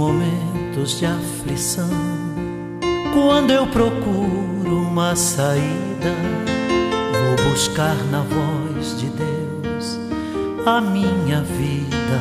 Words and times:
Momentos 0.00 0.98
de 0.98 1.04
aflição, 1.04 1.90
quando 3.12 3.50
eu 3.50 3.66
procuro 3.66 4.78
uma 4.88 5.14
saída, 5.14 6.14
vou 7.12 7.50
buscar 7.50 7.94
na 8.10 8.22
voz 8.22 8.98
de 8.98 9.08
Deus 9.08 10.00
a 10.64 10.80
minha 10.80 11.42
vida. 11.42 12.18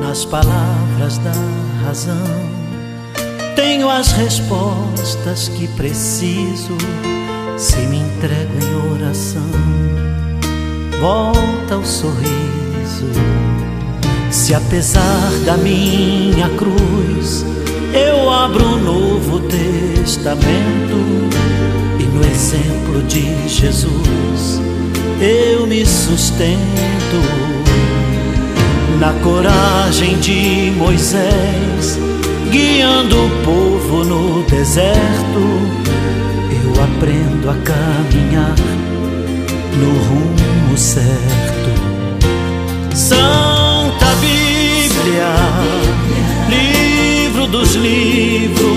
Nas 0.00 0.24
palavras 0.24 1.18
da 1.18 1.30
razão, 1.86 2.26
tenho 3.54 3.88
as 3.88 4.10
respostas 4.10 5.46
que 5.46 5.68
preciso 5.76 6.76
se 7.56 7.78
me 7.86 7.98
entrego 7.98 8.52
em 8.64 8.94
oração. 8.96 9.48
Volta 11.00 11.76
o 11.76 11.86
sorriso. 11.86 13.47
Se 14.30 14.54
apesar 14.54 15.30
da 15.44 15.56
minha 15.56 16.48
cruz 16.50 17.44
eu 17.92 18.30
abro 18.30 18.64
um 18.64 18.78
novo 18.82 19.40
testamento 19.40 20.96
e 21.98 22.04
no 22.04 22.20
exemplo 22.24 23.02
de 23.08 23.48
Jesus 23.48 24.60
eu 25.20 25.66
me 25.66 25.84
sustento. 25.84 26.58
Na 29.00 29.12
coragem 29.22 30.18
de 30.18 30.72
Moisés, 30.76 31.98
guiando 32.50 33.16
o 33.16 33.30
povo 33.44 34.04
no 34.04 34.42
deserto, 34.44 35.40
eu 36.50 36.84
aprendo 36.84 37.50
a 37.50 37.54
caminhar 37.64 38.54
no 39.76 39.90
rumo 40.08 40.76
certo. 40.76 41.88
Santa 42.94 43.37
Bíblia, 45.08 45.34
livro 46.50 47.46
dos 47.46 47.74
livros, 47.76 48.68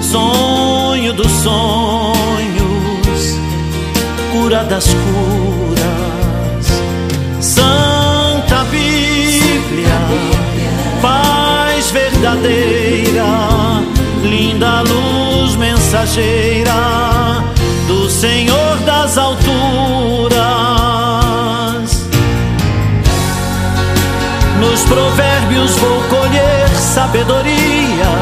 sonho 0.00 1.12
dos 1.12 1.30
sonhos, 1.42 3.36
cura 4.30 4.62
das 4.62 4.86
curas. 4.86 5.82
Santa 7.40 8.62
Bíblia, 8.70 9.98
paz 11.00 11.90
verdadeira, 11.90 13.82
linda 14.22 14.82
luz 14.82 15.56
mensageira 15.56 17.42
do 17.88 18.08
Senhor 18.08 18.76
das 18.86 19.18
alturas. 19.18 20.81
Vou 25.82 26.02
colher 26.04 26.68
sabedoria. 26.68 28.12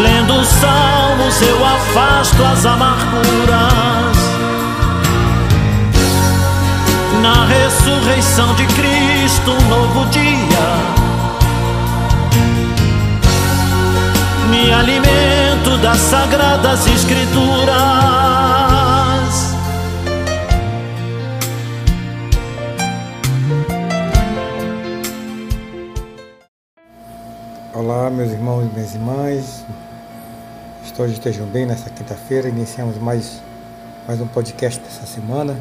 Lendo 0.00 0.34
os 0.40 0.48
salmos 0.48 1.42
eu 1.42 1.64
afasto 1.64 2.44
as 2.44 2.66
amarguras. 2.66 4.16
Na 7.20 7.46
ressurreição 7.46 8.54
de 8.54 8.66
Cristo, 8.66 9.50
um 9.50 9.68
novo 9.68 10.06
dia. 10.06 10.66
Me 14.50 14.72
alimento 14.72 15.78
das 15.82 15.98
sagradas 15.98 16.86
escrituras. 16.86 18.71
Olá, 27.94 28.08
meus 28.08 28.32
irmãos 28.32 28.62
e 28.62 28.74
minhas 28.74 28.94
irmãs. 28.94 29.66
Espero 30.82 31.10
que 31.10 31.14
estejam 31.14 31.46
bem 31.46 31.66
nessa 31.66 31.90
quinta-feira. 31.90 32.48
Iniciamos 32.48 32.96
mais, 32.96 33.42
mais 34.08 34.18
um 34.18 34.26
podcast 34.26 34.80
dessa 34.80 35.04
semana, 35.04 35.54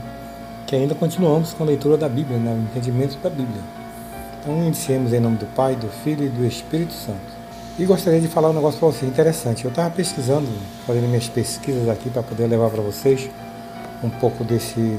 que 0.65 0.73
ainda 0.73 0.95
continuamos 0.95 1.51
com 1.51 1.63
a 1.63 1.65
leitura 1.65 1.97
da 1.97 2.07
Bíblia, 2.07 2.39
né? 2.39 2.53
o 2.53 2.63
entendimento 2.71 3.17
da 3.17 3.29
Bíblia. 3.29 3.61
Então, 4.39 4.57
iniciemos 4.63 5.11
em 5.11 5.19
nome 5.19 5.39
do 5.39 5.45
Pai, 5.47 5.75
do 5.75 5.89
Filho 5.89 6.25
e 6.25 6.29
do 6.29 6.45
Espírito 6.45 6.93
Santo. 6.93 7.19
E 7.77 7.83
gostaria 7.83 8.21
de 8.21 8.29
falar 8.29 8.51
um 8.51 8.53
negócio 8.53 8.79
para 8.79 8.87
vocês 8.87 9.11
interessante. 9.11 9.65
Eu 9.65 9.69
estava 9.69 9.89
pesquisando, 9.89 10.47
fazendo 10.87 11.09
minhas 11.09 11.27
pesquisas 11.27 11.89
aqui 11.89 12.09
para 12.09 12.23
poder 12.23 12.47
levar 12.47 12.69
para 12.69 12.81
vocês 12.81 13.29
um 14.01 14.09
pouco 14.09 14.45
desse 14.45 14.97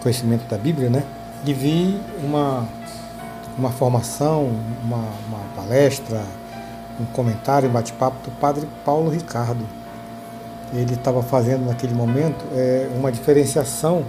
conhecimento 0.00 0.48
da 0.48 0.56
Bíblia, 0.56 0.88
né? 0.88 1.04
E 1.44 1.52
vi 1.52 2.00
uma, 2.24 2.66
uma 3.58 3.70
formação, 3.70 4.50
uma, 4.82 5.04
uma 5.28 5.40
palestra, 5.54 6.24
um 7.00 7.04
comentário, 7.06 7.68
um 7.68 7.72
bate-papo 7.72 8.16
do 8.24 8.30
padre 8.38 8.68
Paulo 8.84 9.10
Ricardo. 9.10 9.64
Ele 10.72 10.94
estava 10.94 11.22
fazendo 11.22 11.66
naquele 11.66 11.94
momento 11.94 12.44
é, 12.52 12.88
uma 12.96 13.12
diferenciação 13.12 14.04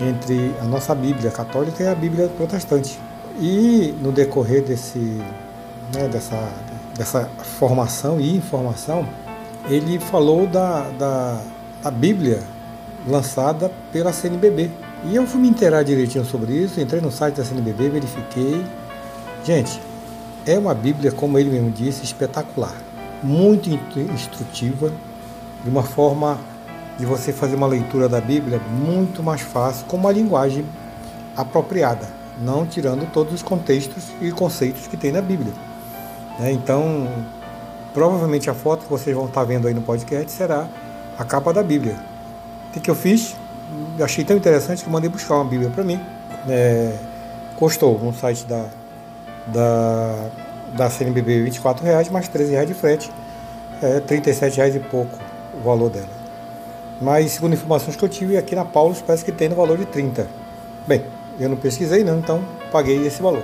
entre 0.00 0.54
a 0.60 0.64
nossa 0.64 0.94
Bíblia 0.94 1.30
católica 1.30 1.82
e 1.82 1.86
a 1.86 1.94
Bíblia 1.94 2.28
protestante. 2.28 2.98
E 3.38 3.94
no 4.00 4.10
decorrer 4.10 4.62
desse, 4.62 4.98
né, 5.94 6.08
dessa, 6.08 6.48
dessa 6.96 7.28
formação 7.58 8.20
e 8.20 8.36
informação, 8.36 9.06
ele 9.68 9.98
falou 9.98 10.46
da, 10.46 10.88
da, 10.98 11.40
da 11.82 11.90
Bíblia 11.90 12.42
lançada 13.06 13.70
pela 13.92 14.12
CNBB. 14.12 14.70
E 15.04 15.16
eu 15.16 15.26
fui 15.26 15.40
me 15.40 15.48
inteirar 15.48 15.82
direitinho 15.82 16.24
sobre 16.24 16.52
isso, 16.52 16.80
entrei 16.80 17.00
no 17.00 17.10
site 17.10 17.36
da 17.36 17.44
CNBB, 17.44 17.88
verifiquei. 17.88 18.64
Gente, 19.44 19.80
é 20.46 20.58
uma 20.58 20.74
Bíblia, 20.74 21.12
como 21.12 21.38
ele 21.38 21.50
mesmo 21.50 21.70
disse, 21.70 22.04
espetacular, 22.04 22.74
muito 23.22 23.70
instrutiva, 23.70 24.92
de 25.62 25.68
uma 25.68 25.82
forma 25.82 26.38
de 26.98 27.04
você 27.04 27.32
fazer 27.32 27.56
uma 27.56 27.66
leitura 27.66 28.08
da 28.08 28.20
Bíblia 28.20 28.58
muito 28.58 29.22
mais 29.22 29.40
fácil, 29.40 29.86
com 29.86 29.96
uma 29.96 30.12
linguagem 30.12 30.64
apropriada, 31.36 32.06
não 32.40 32.66
tirando 32.66 33.10
todos 33.12 33.32
os 33.32 33.42
contextos 33.42 34.04
e 34.20 34.30
conceitos 34.30 34.86
que 34.86 34.96
tem 34.96 35.12
na 35.12 35.20
Bíblia. 35.20 35.52
Né? 36.38 36.52
Então, 36.52 37.08
provavelmente 37.92 38.48
a 38.48 38.54
foto 38.54 38.84
que 38.84 38.90
vocês 38.90 39.14
vão 39.14 39.26
estar 39.26 39.44
vendo 39.44 39.68
aí 39.68 39.74
no 39.74 39.82
podcast 39.82 40.30
será 40.32 40.68
a 41.18 41.24
capa 41.24 41.52
da 41.52 41.62
Bíblia. 41.62 41.96
O 42.68 42.80
que, 42.80 42.90
eu 42.90 42.94
fiz? 42.94 43.34
Achei 44.02 44.24
tão 44.24 44.36
interessante 44.36 44.84
que 44.84 44.90
mandei 44.90 45.10
buscar 45.10 45.34
uma 45.34 45.44
Bíblia 45.44 45.70
para 45.70 45.84
mim. 45.84 46.00
É, 46.48 46.94
custou 47.56 47.98
no 47.98 48.14
site 48.14 48.46
da, 48.46 48.66
da, 49.46 50.28
da 50.76 50.90
CNBB 50.90 51.44
R$ 51.44 51.50
reais 51.82 52.08
mais 52.08 52.28
R$ 52.28 52.44
reais 52.44 52.68
de 52.68 52.74
frete. 52.74 53.10
É 53.82 54.02
R$ 54.06 54.50
reais 54.56 54.76
e 54.76 54.80
pouco 54.80 55.18
o 55.54 55.64
valor 55.64 55.90
dela. 55.90 56.20
Mas, 57.00 57.32
segundo 57.32 57.54
informações 57.54 57.96
que 57.96 58.04
eu 58.04 58.08
tive, 58.08 58.36
aqui 58.36 58.54
na 58.54 58.64
Paulus 58.64 59.00
parece 59.00 59.24
que 59.24 59.32
tem 59.32 59.48
no 59.48 59.56
valor 59.56 59.78
de 59.78 59.86
30. 59.86 60.28
Bem, 60.86 61.02
eu 61.38 61.48
não 61.48 61.56
pesquisei, 61.56 62.04
não, 62.04 62.18
então 62.18 62.44
paguei 62.70 63.06
esse 63.06 63.22
valor. 63.22 63.42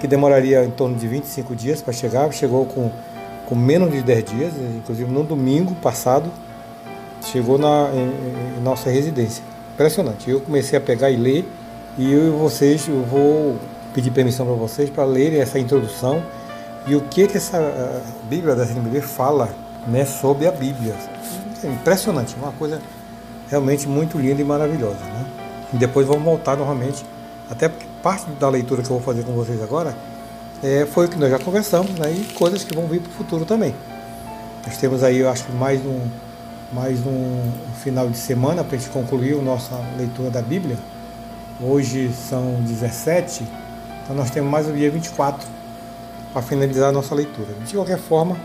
Que 0.00 0.08
demoraria 0.08 0.64
em 0.64 0.70
torno 0.70 0.96
de 0.96 1.06
25 1.06 1.54
dias 1.54 1.80
para 1.80 1.92
chegar. 1.92 2.30
Chegou 2.32 2.66
com, 2.66 2.90
com 3.46 3.54
menos 3.54 3.92
de 3.92 4.02
10 4.02 4.24
dias, 4.24 4.52
inclusive 4.76 5.10
no 5.10 5.22
domingo 5.22 5.74
passado, 5.76 6.30
chegou 7.22 7.58
na 7.58 7.90
em, 7.94 8.58
em 8.58 8.62
nossa 8.62 8.90
residência. 8.90 9.44
Impressionante. 9.74 10.28
Eu 10.28 10.40
comecei 10.40 10.76
a 10.76 10.80
pegar 10.80 11.10
e 11.10 11.16
ler, 11.16 11.48
e 11.96 12.12
eu 12.12 12.26
e 12.26 12.30
vocês, 12.30 12.88
eu 12.88 13.02
vou 13.04 13.56
pedir 13.94 14.10
permissão 14.10 14.44
para 14.44 14.54
vocês 14.56 14.90
para 14.90 15.04
lerem 15.04 15.40
essa 15.40 15.58
introdução 15.58 16.22
e 16.86 16.94
o 16.94 17.00
que 17.02 17.26
que 17.26 17.38
essa 17.38 18.02
Bíblia 18.28 18.54
da 18.54 18.66
CNBB 18.66 19.00
fala 19.00 19.48
né, 19.86 20.04
sobre 20.04 20.46
a 20.46 20.50
Bíblia. 20.50 20.94
É 21.62 21.68
impressionante, 21.68 22.34
uma 22.36 22.52
coisa 22.52 22.82
realmente 23.48 23.88
muito 23.88 24.18
linda 24.18 24.42
e 24.42 24.44
maravilhosa. 24.44 24.98
Né? 24.98 25.26
E 25.72 25.76
depois 25.76 26.06
vamos 26.06 26.24
voltar 26.24 26.56
novamente, 26.56 27.04
até 27.48 27.68
porque 27.68 27.86
parte 28.02 28.30
da 28.32 28.48
leitura 28.50 28.82
que 28.82 28.90
eu 28.90 28.96
vou 28.96 29.00
fazer 29.00 29.22
com 29.22 29.32
vocês 29.32 29.62
agora 29.62 29.96
é, 30.62 30.86
foi 30.86 31.06
o 31.06 31.08
que 31.08 31.18
nós 31.18 31.30
já 31.30 31.38
conversamos 31.38 31.92
né, 31.92 32.12
e 32.12 32.32
coisas 32.34 32.64
que 32.64 32.74
vão 32.74 32.86
vir 32.86 33.00
para 33.00 33.10
o 33.10 33.14
futuro 33.14 33.44
também. 33.46 33.74
Nós 34.66 34.76
temos 34.76 35.02
aí, 35.02 35.18
eu 35.18 35.30
acho 35.30 35.50
mais 35.52 35.80
um, 35.84 36.00
mais 36.72 36.98
um 37.06 37.52
final 37.82 38.08
de 38.08 38.16
semana 38.16 38.64
para 38.64 38.76
a 38.76 38.78
gente 38.78 38.90
concluir 38.90 39.38
a 39.38 39.42
nossa 39.42 39.78
leitura 39.96 40.30
da 40.30 40.42
Bíblia. 40.42 40.76
Hoje 41.60 42.10
são 42.12 42.56
17, 42.62 43.44
então 44.04 44.14
nós 44.14 44.30
temos 44.30 44.50
mais 44.50 44.68
o 44.68 44.72
dia 44.72 44.90
24 44.90 45.48
para 46.32 46.42
finalizar 46.42 46.90
a 46.90 46.92
nossa 46.92 47.14
leitura. 47.14 47.48
De 47.66 47.74
qualquer 47.74 47.98
forma, 47.98 48.36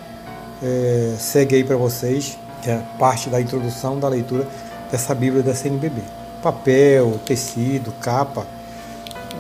é, 0.64 1.16
segue 1.18 1.56
aí 1.56 1.64
para 1.66 1.76
vocês, 1.76 2.38
que 2.62 2.70
é 2.70 2.82
parte 2.98 3.30
da 3.30 3.42
introdução 3.42 4.00
da 4.00 4.08
leitura 4.08 4.48
dessa 4.90 5.14
Bíblia 5.14 5.44
da 5.44 5.54
CNBB. 5.54 6.02
Papel, 6.42 7.20
tecido, 7.26 7.92
capa, 8.00 8.46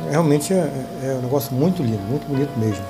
realmente 0.10 0.54
é, 0.54 0.70
é 1.04 1.18
um 1.20 1.22
negócio 1.22 1.56
muito 1.56 1.82
lindo, 1.82 2.04
muito 2.04 2.28
bonito 2.28 2.52
mesmo. 2.58 2.84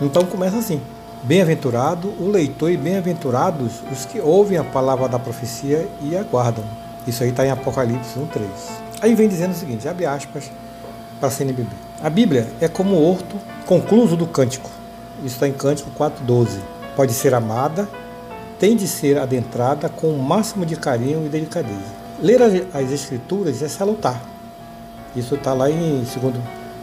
Então 0.00 0.24
começa 0.26 0.58
assim. 0.58 0.80
Bem-aventurado 1.22 2.08
o 2.18 2.28
leitor 2.28 2.70
e 2.70 2.76
bem-aventurados 2.76 3.74
os 3.92 4.04
que 4.04 4.20
ouvem 4.20 4.58
a 4.58 4.64
palavra 4.64 5.08
da 5.08 5.18
profecia 5.18 5.88
e 6.02 6.16
aguardam. 6.16 6.64
Isso 7.06 7.22
aí 7.22 7.30
está 7.30 7.46
em 7.46 7.50
Apocalipse 7.50 8.18
1.3. 8.18 8.42
Aí 9.00 9.14
vem 9.14 9.28
dizendo 9.28 9.52
o 9.52 9.54
seguinte, 9.54 9.88
abre 9.88 10.04
aspas 10.04 10.50
para 11.20 11.28
a 11.28 11.30
CNBB. 11.30 11.91
A 12.02 12.10
Bíblia 12.10 12.48
é 12.60 12.66
como 12.66 12.96
o 12.96 13.08
horto 13.08 13.36
concluso 13.64 14.16
do 14.16 14.26
cântico. 14.26 14.68
Isso 15.18 15.36
está 15.36 15.46
em 15.46 15.52
Cântico 15.52 15.88
4,12. 15.96 16.58
Pode 16.96 17.12
ser 17.12 17.32
amada, 17.32 17.88
tem 18.58 18.74
de 18.74 18.88
ser 18.88 19.18
adentrada 19.18 19.88
com 19.88 20.08
o 20.08 20.20
máximo 20.20 20.66
de 20.66 20.74
carinho 20.74 21.24
e 21.24 21.28
delicadeza. 21.28 22.02
Ler 22.20 22.42
as 22.42 22.90
Escrituras 22.90 23.62
é 23.62 23.68
salutar. 23.68 24.20
Isso 25.14 25.36
está 25.36 25.52
lá 25.52 25.70
em 25.70 26.02
2 26.02 26.34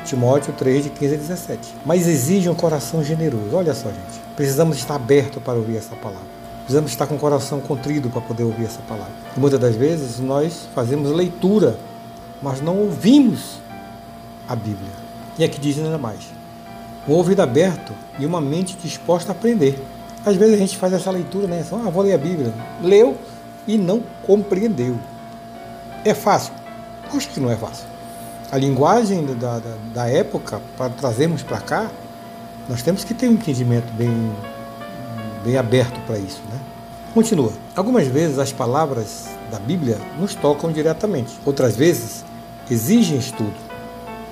Timóteo 0.06 0.54
3, 0.54 0.86
de 0.86 0.89
15 0.89 1.13
a 1.13 1.18
17. 1.18 1.75
Mas 1.86 2.07
exige 2.07 2.48
um 2.48 2.56
coração 2.56 3.04
generoso. 3.04 3.54
Olha 3.57 3.74
só, 3.74 3.89
gente. 3.89 4.22
Precisamos 4.38 4.77
estar 4.77 4.95
aberto 4.95 5.42
para 5.42 5.56
ouvir 5.56 5.75
essa 5.75 5.98
palavra. 5.98 6.27
Precisamos 6.60 6.92
estar 6.92 7.07
com 7.07 7.15
o 7.15 7.19
coração 7.19 7.60
contrido 7.60 8.10
para 8.10 8.22
poder 8.22 8.44
ouvir 8.44 8.63
essa 8.63 8.80
palavra. 8.88 9.12
E 9.36 9.39
muitas 9.39 9.60
das 9.60 9.75
vezes 9.75 10.18
nós 10.19 10.69
fazemos 10.74 11.12
leitura, 11.12 11.77
mas 12.42 12.62
não 12.62 12.77
ouvimos 12.77 13.60
a 14.48 14.56
Bíblia. 14.56 14.99
E 15.39 15.44
aqui 15.45 15.57
diz 15.57 15.77
ainda 15.77 15.97
mais: 15.97 16.19
um 17.07 17.13
ouvido 17.13 17.39
aberto 17.39 17.94
e 18.19 18.25
uma 18.25 18.41
mente 18.41 18.75
disposta 18.75 19.31
a 19.31 19.36
aprender. 19.36 19.81
Às 20.25 20.36
vezes 20.36 20.53
a 20.53 20.57
gente 20.57 20.77
faz 20.77 20.91
essa 20.91 21.09
leitura, 21.09 21.47
né? 21.47 21.63
Só, 21.68 21.77
ah, 21.77 21.89
vou 21.89 22.03
ler 22.03 22.13
a 22.13 22.18
Bíblia. 22.18 22.53
Leu 22.83 23.18
e 23.65 23.77
não 23.77 24.03
compreendeu. 24.27 24.97
É 26.03 26.13
fácil? 26.13 26.53
Acho 27.13 27.30
que 27.30 27.39
não 27.39 27.50
é 27.50 27.56
fácil. 27.56 27.86
A 28.51 28.57
linguagem 28.57 29.25
da, 29.25 29.59
da, 29.59 29.75
da 29.94 30.07
época, 30.09 30.62
para 30.75 30.89
trazermos 30.89 31.41
para 31.41 31.62
cá, 31.62 31.89
nós 32.68 32.81
temos 32.81 33.06
que 33.06 33.13
ter 33.13 33.30
um 33.30 33.33
entendimento 33.33 33.91
bem, 33.94 34.31
bem 35.45 35.56
aberto 35.56 36.00
para 36.06 36.18
isso. 36.18 36.41
Né? 36.51 36.59
Continua. 37.13 37.53
Algumas 37.75 38.07
vezes 38.07 38.39
as 38.39 38.51
palavras 38.51 39.30
da 39.50 39.59
Bíblia 39.59 39.97
nos 40.19 40.36
tocam 40.36 40.71
diretamente, 40.71 41.31
outras 41.45 41.77
vezes 41.77 42.25
exigem 42.69 43.18
estudo 43.18 43.69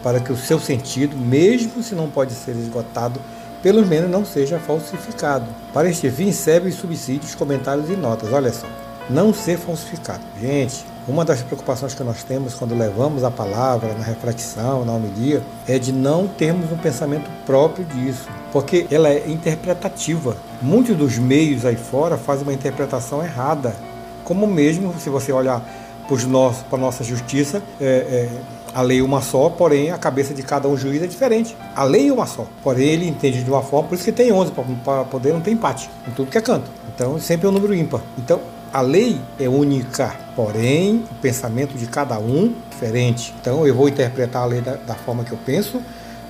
para 0.07 0.21
que 0.21 0.31
o 0.31 0.37
seu 0.37 0.57
sentido, 0.57 1.17
mesmo 1.17 1.83
se 1.83 1.93
não 1.93 2.09
pode 2.09 2.31
ser 2.31 2.55
esgotado, 2.55 3.19
pelo 3.61 3.85
menos 3.85 4.09
não 4.09 4.23
seja 4.23 4.57
falsificado. 4.57 5.45
Para 5.73 5.89
este 5.89 6.09
fim, 6.09 6.31
servem 6.31 6.71
subsídios, 6.71 7.35
comentários 7.35 7.89
e 7.89 7.95
notas. 7.97 8.31
Olha 8.31 8.53
só, 8.53 8.67
não 9.09 9.33
ser 9.33 9.57
falsificado. 9.57 10.21
Gente, 10.39 10.85
uma 11.05 11.25
das 11.25 11.41
preocupações 11.41 11.93
que 11.93 12.05
nós 12.05 12.23
temos 12.23 12.53
quando 12.53 12.73
levamos 12.73 13.25
a 13.25 13.29
palavra 13.29 13.93
na 13.95 14.05
reflexão, 14.05 14.85
na 14.85 14.93
homilia, 14.93 15.43
é 15.67 15.77
de 15.77 15.91
não 15.91 16.25
termos 16.25 16.71
um 16.71 16.77
pensamento 16.77 17.29
próprio 17.45 17.83
disso, 17.83 18.29
porque 18.53 18.87
ela 18.89 19.09
é 19.09 19.29
interpretativa. 19.29 20.37
Muitos 20.61 20.95
dos 20.95 21.17
meios 21.17 21.65
aí 21.65 21.75
fora 21.75 22.15
fazem 22.15 22.43
uma 22.43 22.53
interpretação 22.53 23.21
errada, 23.21 23.75
como 24.23 24.47
mesmo 24.47 24.95
se 25.01 25.09
você 25.09 25.33
olhar 25.33 25.61
para 26.07 26.77
a 26.77 26.81
nossa 26.81 27.03
justiça, 27.03 27.61
é, 27.81 27.85
é, 27.85 28.56
a 28.77 28.81
lei 28.83 28.99
é 28.99 29.01
uma 29.01 29.23
só, 29.23 29.49
porém 29.49 29.89
a 29.89 29.97
cabeça 29.97 30.35
de 30.35 30.43
cada 30.43 30.67
um 30.67 30.77
juiz 30.77 31.01
é 31.01 31.07
diferente. 31.07 31.57
A 31.75 31.83
lei 31.83 32.09
é 32.09 32.13
uma 32.13 32.27
só, 32.27 32.45
porém 32.61 32.89
ele 32.89 33.07
entende 33.07 33.43
de 33.43 33.49
uma 33.49 33.63
forma, 33.63 33.89
por 33.89 33.95
isso 33.95 34.03
que 34.03 34.11
tem 34.11 34.31
11, 34.31 34.51
para 34.85 35.03
poder 35.03 35.33
não 35.33 35.41
ter 35.41 35.49
empate 35.49 35.89
em 36.07 36.11
tudo 36.11 36.29
que 36.29 36.37
é 36.37 36.41
canto. 36.41 36.69
Então 36.93 37.19
sempre 37.19 37.47
é 37.47 37.49
um 37.49 37.53
número 37.53 37.73
ímpar. 37.73 38.01
Então 38.19 38.39
a 38.71 38.81
lei 38.81 39.19
é 39.39 39.49
única, 39.49 40.15
porém 40.35 41.03
o 41.11 41.15
pensamento 41.15 41.75
de 41.75 41.87
cada 41.87 42.19
um 42.19 42.53
é 42.53 42.69
diferente. 42.69 43.33
Então 43.41 43.65
eu 43.65 43.73
vou 43.73 43.89
interpretar 43.89 44.43
a 44.43 44.45
lei 44.45 44.61
da, 44.61 44.75
da 44.75 44.93
forma 44.93 45.23
que 45.23 45.31
eu 45.31 45.39
penso 45.43 45.81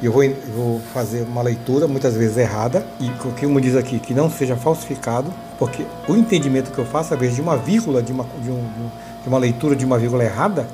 e 0.01 0.05
eu 0.05 0.13
vou, 0.13 0.23
eu 0.23 0.37
vou, 0.55 0.79
fazer 0.93 1.23
uma 1.23 1.41
leitura 1.41 1.85
muitas 1.85 2.15
vezes 2.15 2.37
errada 2.37 2.85
e 2.97 3.09
o 3.27 3.33
que 3.33 3.45
me 3.45 3.59
diz 3.59 3.75
aqui 3.75 3.99
que 3.99 4.13
não 4.13 4.31
seja 4.31 4.55
falsificado, 4.55 5.33
porque 5.59 5.85
o 6.07 6.15
entendimento 6.15 6.71
que 6.71 6.77
eu 6.79 6.85
faço 6.85 7.13
às 7.13 7.19
vezes 7.19 7.35
de 7.35 7.41
uma 7.41 7.57
vírgula, 7.57 8.01
de 8.01 8.13
uma, 8.13 8.25
de, 8.41 8.51
um, 8.51 8.63
de 9.21 9.27
uma 9.27 9.37
leitura 9.37 9.75
de 9.75 9.83
uma 9.83 9.99
vírgula 9.99 10.23
errada, 10.23 10.65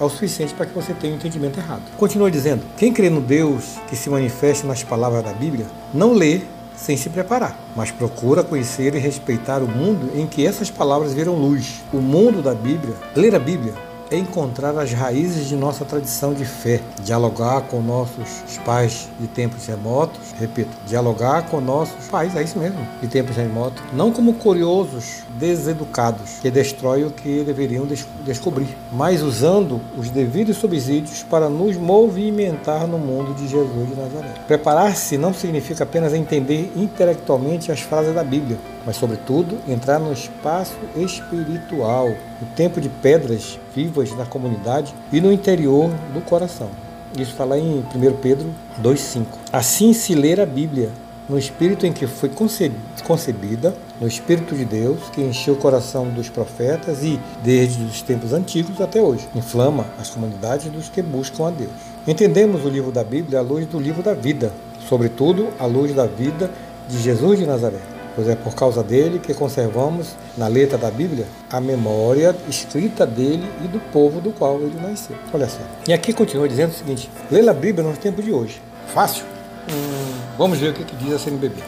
é 0.00 0.04
o 0.04 0.08
suficiente 0.08 0.54
para 0.54 0.66
que 0.66 0.74
você 0.74 0.94
tenha 0.94 1.12
um 1.12 1.16
entendimento 1.16 1.60
errado. 1.60 1.82
Continua 1.98 2.30
dizendo: 2.30 2.62
quem 2.76 2.92
crê 2.92 3.10
no 3.10 3.20
Deus 3.20 3.76
que 3.88 3.94
se 3.94 4.08
manifesta 4.08 4.66
nas 4.66 4.82
palavras 4.82 5.22
da 5.22 5.32
Bíblia 5.32 5.66
não 5.92 6.14
lê 6.14 6.40
sem 6.74 6.96
se 6.96 7.10
preparar, 7.10 7.58
mas 7.76 7.90
procura 7.90 8.42
conhecer 8.42 8.94
e 8.94 8.98
respeitar 8.98 9.62
o 9.62 9.68
mundo 9.68 10.10
em 10.18 10.26
que 10.26 10.46
essas 10.46 10.70
palavras 10.70 11.12
viram 11.12 11.34
luz. 11.34 11.82
O 11.92 11.98
mundo 11.98 12.40
da 12.40 12.54
Bíblia, 12.54 12.94
ler 13.14 13.34
a 13.34 13.38
Bíblia, 13.38 13.74
encontrar 14.10 14.76
as 14.78 14.92
raízes 14.92 15.48
de 15.48 15.56
nossa 15.56 15.84
tradição 15.84 16.34
de 16.34 16.44
fé, 16.44 16.80
dialogar 17.04 17.62
com 17.62 17.80
nossos 17.80 18.58
pais 18.64 19.08
de 19.18 19.26
tempos 19.26 19.66
remotos, 19.66 20.32
repito, 20.38 20.70
dialogar 20.86 21.48
com 21.48 21.60
nossos 21.60 22.08
pais, 22.08 22.34
é 22.34 22.42
isso 22.42 22.58
mesmo, 22.58 22.78
de 23.00 23.08
tempos 23.08 23.36
remotos, 23.36 23.82
não 23.92 24.10
como 24.10 24.34
curiosos 24.34 25.22
deseducados 25.38 26.38
que 26.40 26.50
destroem 26.50 27.04
o 27.04 27.10
que 27.10 27.44
deveriam 27.44 27.86
des 27.86 28.06
descobrir, 28.24 28.68
mas 28.92 29.22
usando 29.22 29.80
os 29.96 30.10
devidos 30.10 30.56
subsídios 30.56 31.22
para 31.22 31.48
nos 31.48 31.76
movimentar 31.76 32.86
no 32.86 32.98
mundo 32.98 33.34
de 33.34 33.48
Jesus 33.48 33.88
de 33.88 33.94
Nazaré. 33.94 34.34
Preparar-se 34.46 35.16
não 35.16 35.32
significa 35.32 35.84
apenas 35.84 36.12
entender 36.12 36.72
intelectualmente 36.76 37.70
as 37.72 37.80
frases 37.80 38.14
da 38.14 38.24
Bíblia, 38.24 38.58
mas, 38.84 38.96
sobretudo, 38.96 39.58
entrar 39.68 39.98
no 39.98 40.12
espaço 40.12 40.76
espiritual, 40.96 42.08
no 42.40 42.46
tempo 42.56 42.80
de 42.80 42.88
pedras 42.88 43.58
vivas 43.74 44.16
na 44.16 44.24
comunidade 44.24 44.94
e 45.12 45.20
no 45.20 45.32
interior 45.32 45.90
do 46.12 46.20
coração. 46.20 46.70
Isso 47.18 47.32
está 47.32 47.44
lá 47.44 47.58
em 47.58 47.84
1 47.94 48.12
Pedro 48.22 48.50
2,5. 48.82 49.26
Assim 49.52 49.92
se 49.92 50.14
ler 50.14 50.40
a 50.40 50.46
Bíblia, 50.46 50.90
no 51.28 51.38
espírito 51.38 51.86
em 51.86 51.92
que 51.92 52.06
foi 52.06 52.28
concebida, 52.28 53.74
no 54.00 54.08
Espírito 54.08 54.54
de 54.56 54.64
Deus, 54.64 54.98
que 55.12 55.20
encheu 55.20 55.54
o 55.54 55.56
coração 55.56 56.08
dos 56.08 56.28
profetas 56.28 57.04
e, 57.04 57.20
desde 57.42 57.84
os 57.84 58.02
tempos 58.02 58.32
antigos 58.32 58.80
até 58.80 59.00
hoje, 59.00 59.28
inflama 59.34 59.86
as 59.98 60.10
comunidades 60.10 60.72
dos 60.72 60.88
que 60.88 61.00
buscam 61.00 61.46
a 61.46 61.50
Deus. 61.50 61.70
Entendemos 62.06 62.64
o 62.64 62.68
livro 62.68 62.90
da 62.90 63.04
Bíblia 63.04 63.38
à 63.38 63.42
luz 63.42 63.64
do 63.66 63.78
livro 63.78 64.02
da 64.02 64.14
vida, 64.14 64.52
sobretudo 64.88 65.48
à 65.58 65.66
luz 65.66 65.94
da 65.94 66.06
vida 66.06 66.50
de 66.88 66.98
Jesus 67.00 67.38
de 67.38 67.46
Nazaré 67.46 67.99
pois 68.14 68.28
é 68.28 68.34
por 68.34 68.54
causa 68.54 68.82
dele 68.82 69.18
que 69.18 69.34
conservamos 69.34 70.14
na 70.36 70.48
letra 70.48 70.76
da 70.76 70.90
Bíblia 70.90 71.26
a 71.50 71.60
memória 71.60 72.34
escrita 72.48 73.06
dele 73.06 73.48
e 73.64 73.68
do 73.68 73.80
povo 73.92 74.20
do 74.20 74.30
qual 74.32 74.60
ele 74.60 74.78
nasceu. 74.80 75.16
Olha 75.32 75.48
só. 75.48 75.60
E 75.88 75.92
aqui 75.92 76.12
continua 76.12 76.48
dizendo 76.48 76.70
o 76.70 76.74
seguinte: 76.74 77.10
ler 77.30 77.48
a 77.48 77.54
Bíblia 77.54 77.86
nos 77.86 77.98
tempos 77.98 78.24
de 78.24 78.32
hoje. 78.32 78.60
Fácil? 78.92 79.24
Hum, 79.70 80.20
vamos 80.36 80.58
ver 80.58 80.70
o 80.70 80.74
que, 80.74 80.84
que 80.84 80.96
diz 80.96 81.14
a 81.14 81.18
CNBB. 81.18 81.62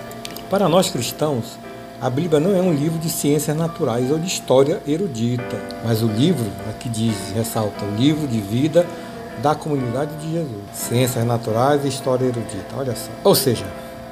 Para 0.51 0.69
nós 0.69 0.91
cristãos, 0.91 1.57
a 2.01 2.11
Bíblia 2.11 2.41
não 2.41 2.55
é 2.57 2.61
um 2.61 2.75
livro 2.75 2.99
de 2.99 3.09
ciências 3.09 3.57
naturais 3.57 4.11
ou 4.11 4.19
de 4.19 4.27
história 4.27 4.81
erudita, 4.87 5.57
mas 5.85 6.03
o 6.03 6.07
livro, 6.07 6.47
aqui 6.69 6.89
diz, 6.89 7.15
ressalta, 7.33 7.85
o 7.85 7.95
livro 7.95 8.27
de 8.27 8.41
vida 8.41 8.85
da 9.41 9.55
comunidade 9.55 10.11
de 10.17 10.33
Jesus. 10.33 10.63
Ciências 10.75 11.25
naturais 11.25 11.85
e 11.85 11.89
história 11.89 12.25
erudita, 12.25 12.77
olha 12.77 12.95
só. 12.97 13.11
Ou 13.23 13.35
seja, 13.37 13.65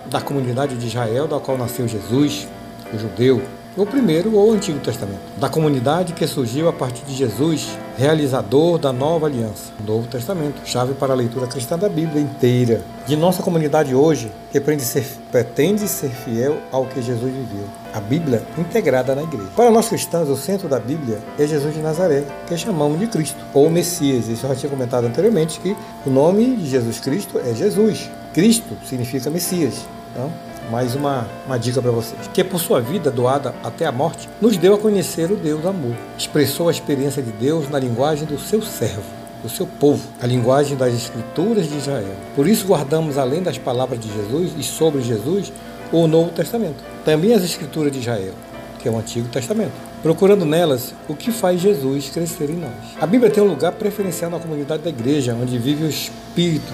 da 0.06 0.20
comunidade 0.20 0.76
de 0.76 0.86
Israel, 0.86 1.26
da 1.26 1.38
qual 1.38 1.58
nasceu 1.58 1.86
Jesus, 1.86 2.48
o 2.92 2.98
judeu, 2.98 3.42
o 3.76 3.86
primeiro 3.86 4.34
ou 4.34 4.50
o 4.50 4.52
Antigo 4.52 4.80
Testamento, 4.80 5.20
da 5.36 5.48
comunidade 5.48 6.12
que 6.12 6.26
surgiu 6.26 6.68
a 6.68 6.72
partir 6.72 7.04
de 7.04 7.14
Jesus, 7.14 7.68
realizador 7.96 8.78
da 8.78 8.92
nova 8.92 9.26
aliança, 9.26 9.72
o 9.78 9.84
Novo 9.84 10.08
Testamento, 10.08 10.60
chave 10.64 10.94
para 10.94 11.12
a 11.12 11.16
leitura 11.16 11.46
cristã 11.46 11.78
da 11.78 11.88
Bíblia 11.88 12.20
inteira, 12.20 12.82
de 13.06 13.16
nossa 13.16 13.42
comunidade 13.42 13.94
hoje, 13.94 14.30
que 14.50 14.60
pretende 14.60 14.84
ser, 14.84 15.06
pretende 15.30 15.86
ser 15.86 16.10
fiel 16.10 16.58
ao 16.72 16.86
que 16.86 17.00
Jesus 17.00 17.32
viveu, 17.32 17.64
a 17.94 18.00
Bíblia 18.00 18.42
integrada 18.58 19.14
na 19.14 19.22
igreja. 19.22 19.48
Para 19.54 19.70
nós 19.70 19.88
cristãos, 19.88 20.28
o 20.28 20.36
centro 20.36 20.68
da 20.68 20.80
Bíblia 20.80 21.18
é 21.38 21.46
Jesus 21.46 21.72
de 21.72 21.80
Nazaré, 21.80 22.24
que 22.48 22.56
chamamos 22.56 22.98
de 22.98 23.06
Cristo, 23.06 23.38
ou 23.54 23.70
Messias. 23.70 24.26
Isso 24.26 24.46
eu 24.46 24.50
já 24.50 24.56
tinha 24.56 24.70
comentado 24.70 25.04
anteriormente, 25.04 25.60
que 25.60 25.76
o 26.04 26.10
nome 26.10 26.56
de 26.56 26.66
Jesus 26.66 26.98
Cristo 26.98 27.38
é 27.38 27.54
Jesus. 27.54 28.10
Cristo 28.32 28.76
significa 28.86 29.28
Messias. 29.28 29.86
Então, 30.12 30.32
mais 30.70 30.94
uma, 30.94 31.26
uma 31.46 31.58
dica 31.58 31.82
para 31.82 31.90
vocês. 31.90 32.28
Que 32.32 32.44
por 32.44 32.60
sua 32.60 32.80
vida 32.80 33.10
doada 33.10 33.54
até 33.62 33.86
a 33.86 33.92
morte, 33.92 34.28
nos 34.40 34.56
deu 34.56 34.74
a 34.74 34.78
conhecer 34.78 35.30
o 35.30 35.36
Deus 35.36 35.66
amor. 35.66 35.96
Expressou 36.16 36.68
a 36.68 36.70
experiência 36.70 37.22
de 37.22 37.32
Deus 37.32 37.68
na 37.68 37.78
linguagem 37.78 38.26
do 38.26 38.38
seu 38.38 38.62
servo, 38.62 39.02
do 39.42 39.48
seu 39.48 39.66
povo, 39.66 40.06
a 40.20 40.26
linguagem 40.26 40.76
das 40.76 40.94
Escrituras 40.94 41.68
de 41.68 41.76
Israel. 41.76 42.14
Por 42.36 42.46
isso 42.46 42.66
guardamos, 42.66 43.18
além 43.18 43.42
das 43.42 43.58
palavras 43.58 43.98
de 43.98 44.12
Jesus 44.12 44.52
e 44.56 44.62
sobre 44.62 45.02
Jesus, 45.02 45.52
o 45.92 46.06
Novo 46.06 46.30
Testamento. 46.30 46.84
Também 47.04 47.34
as 47.34 47.42
Escrituras 47.42 47.92
de 47.92 47.98
Israel, 47.98 48.34
que 48.78 48.88
é 48.88 48.92
o 48.92 48.98
Antigo 48.98 49.28
Testamento. 49.28 49.72
Procurando 50.02 50.46
nelas 50.46 50.94
o 51.08 51.14
que 51.14 51.32
faz 51.32 51.60
Jesus 51.60 52.08
crescer 52.10 52.48
em 52.48 52.56
nós. 52.56 52.70
A 53.00 53.06
Bíblia 53.06 53.30
tem 53.30 53.42
um 53.42 53.48
lugar 53.48 53.72
preferencial 53.72 54.30
na 54.30 54.38
comunidade 54.38 54.82
da 54.82 54.88
igreja, 54.88 55.36
onde 55.38 55.58
vive 55.58 55.84
o 55.84 55.88
Espírito 55.88 56.72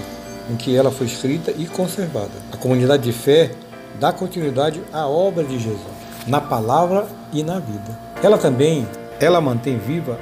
em 0.51 0.57
que 0.57 0.77
ela 0.77 0.91
foi 0.91 1.07
escrita 1.07 1.53
e 1.57 1.67
conservada. 1.67 2.31
A 2.53 2.57
comunidade 2.57 3.03
de 3.03 3.13
fé 3.13 3.51
dá 3.99 4.13
continuidade 4.13 4.81
à 4.93 5.07
obra 5.07 5.45
de 5.45 5.59
Jesus, 5.59 5.81
na 6.27 6.41
palavra 6.41 7.07
e 7.33 7.43
na 7.43 7.59
vida. 7.59 7.99
Ela 8.23 8.39
também, 8.39 8.87
ela 9.21 9.41
mantém 9.41 9.79
viva 9.79 10.19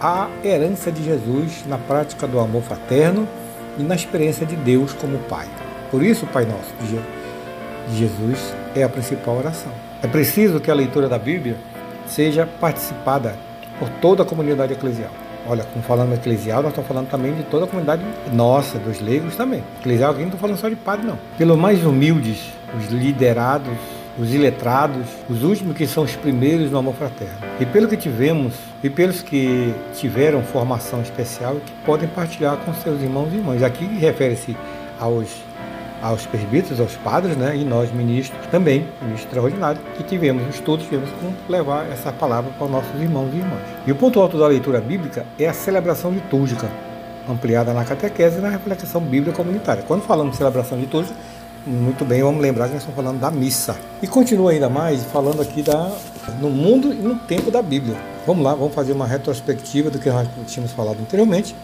a 0.00 0.28
herança 0.44 0.90
de 0.90 1.04
Jesus 1.04 1.64
na 1.66 1.78
prática 1.78 2.26
do 2.26 2.40
amor 2.40 2.62
fraterno 2.62 3.28
e 3.78 3.82
na 3.82 3.94
experiência 3.94 4.44
de 4.44 4.56
Deus 4.56 4.92
como 4.92 5.18
Pai. 5.20 5.48
Por 5.90 6.02
isso, 6.02 6.26
Pai 6.26 6.44
Nosso 6.44 6.72
de 6.80 7.98
Jesus 7.98 8.54
é 8.74 8.82
a 8.82 8.88
principal 8.88 9.36
oração. 9.36 9.72
É 10.02 10.06
preciso 10.06 10.60
que 10.60 10.70
a 10.70 10.74
leitura 10.74 11.08
da 11.08 11.18
Bíblia 11.18 11.56
seja 12.06 12.46
participada 12.46 13.36
por 13.78 13.88
toda 14.00 14.22
a 14.22 14.26
comunidade 14.26 14.72
eclesial. 14.72 15.10
Olha, 15.46 15.64
como 15.64 15.84
falando 15.84 16.14
eclesial, 16.14 16.62
nós 16.62 16.70
estamos 16.70 16.86
falando 16.86 17.08
também 17.08 17.34
de 17.34 17.42
toda 17.44 17.64
a 17.64 17.68
comunidade 17.68 18.02
nossa, 18.32 18.78
dos 18.78 19.00
leigos 19.00 19.34
também. 19.34 19.62
Eclesial 19.80 20.12
aqui 20.12 20.20
não 20.20 20.28
estou 20.28 20.40
falando 20.40 20.58
só 20.58 20.68
de 20.68 20.76
padre, 20.76 21.06
não. 21.06 21.18
Pelos 21.36 21.58
mais 21.58 21.84
humildes, 21.84 22.52
os 22.78 22.86
liderados, 22.92 23.76
os 24.18 24.32
iletrados, 24.32 25.06
os 25.28 25.42
últimos 25.42 25.76
que 25.76 25.86
são 25.86 26.04
os 26.04 26.14
primeiros 26.14 26.70
no 26.70 26.78
amor 26.78 26.94
fraterno. 26.94 27.34
E 27.58 27.66
pelo 27.66 27.88
que 27.88 27.96
tivemos, 27.96 28.54
e 28.82 28.90
pelos 28.90 29.22
que 29.22 29.74
tiveram 29.94 30.42
formação 30.42 31.00
especial, 31.00 31.56
que 31.56 31.72
podem 31.84 32.08
partilhar 32.08 32.56
com 32.58 32.72
seus 32.74 33.00
irmãos 33.00 33.32
e 33.32 33.36
irmãs. 33.36 33.62
Aqui 33.62 33.84
refere-se 33.84 34.56
aos 35.00 35.28
aos 36.02 36.26
presbíteros, 36.26 36.80
aos 36.80 36.96
padres, 36.96 37.36
né, 37.36 37.56
e 37.56 37.64
nós 37.64 37.92
ministros 37.92 38.38
também, 38.50 38.88
ministro 39.00 39.28
extraordinário, 39.28 39.80
que 39.96 40.02
tivemos 40.02 40.58
todos 40.60 40.84
tivemos 40.84 41.08
como 41.20 41.32
levar 41.48 41.86
essa 41.90 42.12
palavra 42.12 42.50
para 42.58 42.64
os 42.64 42.70
nossos 42.70 43.00
irmãos 43.00 43.30
e 43.32 43.36
irmãs. 43.36 43.60
E 43.86 43.92
o 43.92 43.94
ponto 43.94 44.20
alto 44.20 44.36
da 44.36 44.46
leitura 44.46 44.80
bíblica 44.80 45.24
é 45.38 45.48
a 45.48 45.54
celebração 45.54 46.10
litúrgica, 46.10 46.68
ampliada 47.28 47.72
na 47.72 47.84
catequese 47.84 48.38
e 48.38 48.40
na 48.40 48.50
reflexão 48.50 49.00
bíblica 49.00 49.36
comunitária. 49.36 49.84
Quando 49.86 50.02
falamos 50.02 50.32
de 50.32 50.38
celebração 50.38 50.78
litúrgica, 50.78 51.14
muito 51.64 52.04
bem, 52.04 52.22
vamos 52.22 52.42
lembrar 52.42 52.66
que 52.66 52.72
nós 52.72 52.82
estamos 52.82 52.96
falando 52.96 53.20
da 53.20 53.30
missa. 53.30 53.76
E 54.02 54.08
continua 54.08 54.50
ainda 54.50 54.68
mais 54.68 55.04
falando 55.04 55.40
aqui 55.40 55.62
da, 55.62 55.96
no 56.40 56.50
mundo 56.50 56.92
e 56.92 56.96
no 56.96 57.14
tempo 57.14 57.52
da 57.52 57.62
Bíblia. 57.62 57.96
Vamos 58.26 58.42
lá, 58.42 58.52
vamos 58.52 58.74
fazer 58.74 58.92
uma 58.92 59.06
retrospectiva 59.06 59.88
do 59.88 60.00
que 60.00 60.10
nós 60.10 60.26
tínhamos 60.48 60.72
falado 60.72 60.98
anteriormente. 61.00 61.54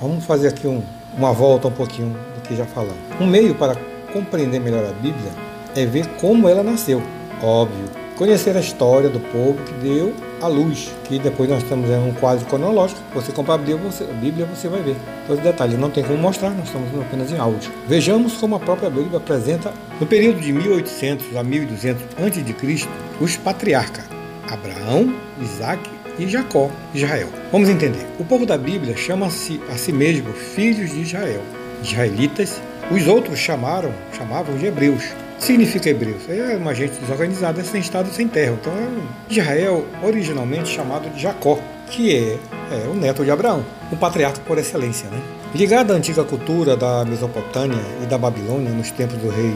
Vamos 0.00 0.24
fazer 0.24 0.48
aqui 0.48 0.66
um, 0.66 0.82
uma 1.16 1.32
volta 1.32 1.68
um 1.68 1.72
pouquinho 1.72 2.16
do 2.34 2.40
que 2.42 2.56
já 2.56 2.64
falamos. 2.64 2.96
Um 3.20 3.26
meio 3.26 3.54
para 3.54 3.76
compreender 4.12 4.60
melhor 4.60 4.84
a 4.84 4.92
Bíblia 4.92 5.32
é 5.74 5.86
ver 5.86 6.06
como 6.20 6.48
ela 6.48 6.62
nasceu. 6.62 7.02
Óbvio, 7.42 7.84
conhecer 8.16 8.56
a 8.56 8.60
história 8.60 9.08
do 9.08 9.20
povo 9.20 9.58
que 9.64 9.72
deu 9.74 10.14
a 10.40 10.46
luz, 10.46 10.90
que 11.04 11.18
depois 11.18 11.48
nós 11.48 11.62
em 11.62 12.08
um 12.08 12.12
quadro 12.14 12.44
cronológico. 12.46 13.00
Você 13.14 13.32
comprar 13.32 13.54
a 13.54 13.58
Bíblia, 13.58 13.76
você, 13.76 14.04
a 14.04 14.12
Bíblia, 14.12 14.46
você 14.46 14.68
vai 14.68 14.82
ver. 14.82 14.96
Todos 15.26 15.38
os 15.38 15.44
detalhes 15.44 15.78
não 15.78 15.90
tem 15.90 16.04
como 16.04 16.18
mostrar, 16.18 16.50
nós 16.50 16.66
estamos 16.66 16.88
apenas 17.00 17.32
em 17.32 17.38
áudio. 17.38 17.72
Vejamos 17.88 18.34
como 18.34 18.56
a 18.56 18.60
própria 18.60 18.90
Bíblia 18.90 19.18
apresenta, 19.18 19.72
no 20.00 20.06
período 20.06 20.40
de 20.40 20.52
1800 20.52 21.36
a 21.36 21.42
1200 21.42 22.02
a.C., 22.02 22.88
os 23.20 23.36
patriarcas 23.36 24.04
Abraão, 24.50 25.14
Isaac 25.40 25.93
e 26.18 26.28
Jacó, 26.28 26.70
Israel. 26.94 27.28
Vamos 27.50 27.68
entender. 27.68 28.06
O 28.18 28.24
povo 28.24 28.46
da 28.46 28.56
Bíblia 28.56 28.96
chama-se 28.96 29.60
a 29.70 29.76
si 29.76 29.92
mesmo 29.92 30.32
filhos 30.32 30.90
de 30.90 31.02
Israel, 31.02 31.42
israelitas. 31.82 32.60
Os 32.90 33.06
outros 33.06 33.38
chamaram, 33.38 33.92
chamavam 34.12 34.56
de 34.56 34.66
hebreus. 34.66 35.04
Significa 35.38 35.90
hebreus. 35.90 36.28
É 36.28 36.56
uma 36.56 36.74
gente 36.74 36.98
desorganizada, 37.00 37.62
sem 37.64 37.80
estado, 37.80 38.10
sem 38.10 38.28
terra. 38.28 38.56
Então, 38.60 38.72
é 38.72 39.32
Israel, 39.32 39.84
originalmente 40.02 40.68
chamado 40.68 41.08
de 41.10 41.20
Jacó, 41.20 41.58
que 41.90 42.14
é, 42.14 42.38
é 42.70 42.88
o 42.88 42.94
neto 42.94 43.24
de 43.24 43.30
Abraão, 43.30 43.64
um 43.92 43.96
patriarca 43.96 44.40
por 44.46 44.58
excelência. 44.58 45.08
Né? 45.08 45.20
Ligado 45.54 45.92
à 45.92 45.96
antiga 45.96 46.24
cultura 46.24 46.76
da 46.76 47.04
Mesopotâmia 47.04 47.80
e 48.02 48.06
da 48.06 48.18
Babilônia, 48.18 48.70
nos 48.70 48.90
tempos 48.90 49.16
do 49.18 49.28
rei 49.28 49.54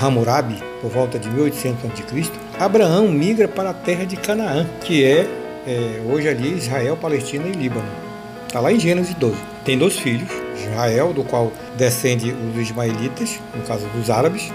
Hammurabi, 0.00 0.62
por 0.80 0.90
volta 0.90 1.18
de 1.18 1.28
1800 1.30 1.84
a.C., 1.84 2.30
Abraão 2.58 3.08
migra 3.08 3.48
para 3.48 3.70
a 3.70 3.74
terra 3.74 4.04
de 4.04 4.16
Canaã, 4.16 4.66
que 4.82 5.04
é 5.04 5.26
é, 5.66 6.00
hoje 6.06 6.28
ali 6.28 6.56
Israel, 6.56 6.96
Palestina 6.96 7.46
e 7.46 7.52
Líbano. 7.52 7.88
Está 8.46 8.60
lá 8.60 8.72
em 8.72 8.78
Gênesis 8.78 9.14
12. 9.14 9.36
Tem 9.64 9.78
dois 9.78 9.98
filhos, 9.98 10.28
Israel, 10.56 11.12
do 11.12 11.24
qual 11.24 11.52
descende 11.76 12.32
os 12.32 12.56
ismaelitas, 12.60 13.40
no 13.54 13.62
caso 13.62 13.86
dos 13.88 14.10
árabes, 14.10 14.52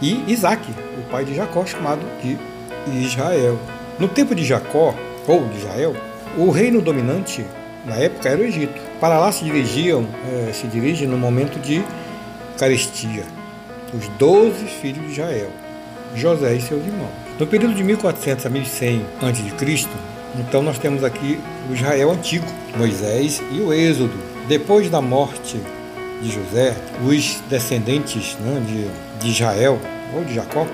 e 0.00 0.24
Isaac, 0.28 0.62
o 0.96 1.10
pai 1.10 1.24
de 1.24 1.34
Jacó, 1.34 1.66
chamado 1.66 2.00
de 2.22 2.38
Israel. 3.04 3.58
No 3.98 4.06
tempo 4.06 4.34
de 4.34 4.44
Jacó, 4.44 4.94
ou 5.26 5.44
de 5.48 5.58
Israel, 5.58 5.96
o 6.36 6.50
reino 6.50 6.80
dominante 6.80 7.44
na 7.84 7.96
época 7.96 8.28
era 8.28 8.40
o 8.40 8.44
Egito. 8.44 8.80
Para 9.00 9.18
lá 9.18 9.32
se 9.32 9.44
dirigiam, 9.44 10.06
é, 10.48 10.52
se 10.52 10.66
dirigem 10.66 11.08
no 11.08 11.18
momento 11.18 11.58
de 11.58 11.82
carestia, 12.56 13.24
os 13.92 14.08
doze 14.18 14.64
filhos 14.66 15.06
de 15.06 15.12
Israel, 15.12 15.50
José 16.14 16.54
e 16.54 16.60
seus 16.60 16.84
irmãos. 16.84 17.10
No 17.38 17.46
período 17.46 17.74
de 17.74 17.82
1400 17.82 18.46
a 18.46 18.50
1100 18.50 19.06
a.C., 19.20 19.88
então 20.36 20.62
nós 20.62 20.78
temos 20.78 21.04
aqui 21.04 21.40
o 21.70 21.74
Israel 21.74 22.10
antigo, 22.10 22.46
Moisés 22.76 23.42
e 23.52 23.60
o 23.60 23.72
Êxodo. 23.72 24.12
Depois 24.48 24.90
da 24.90 25.00
morte 25.00 25.60
de 26.20 26.30
José, 26.30 26.76
os 27.04 27.40
descendentes 27.48 28.36
né, 28.40 28.62
de, 28.66 29.20
de 29.20 29.30
Israel 29.30 29.78
ou 30.14 30.24
de 30.24 30.34
Jacó 30.34 30.66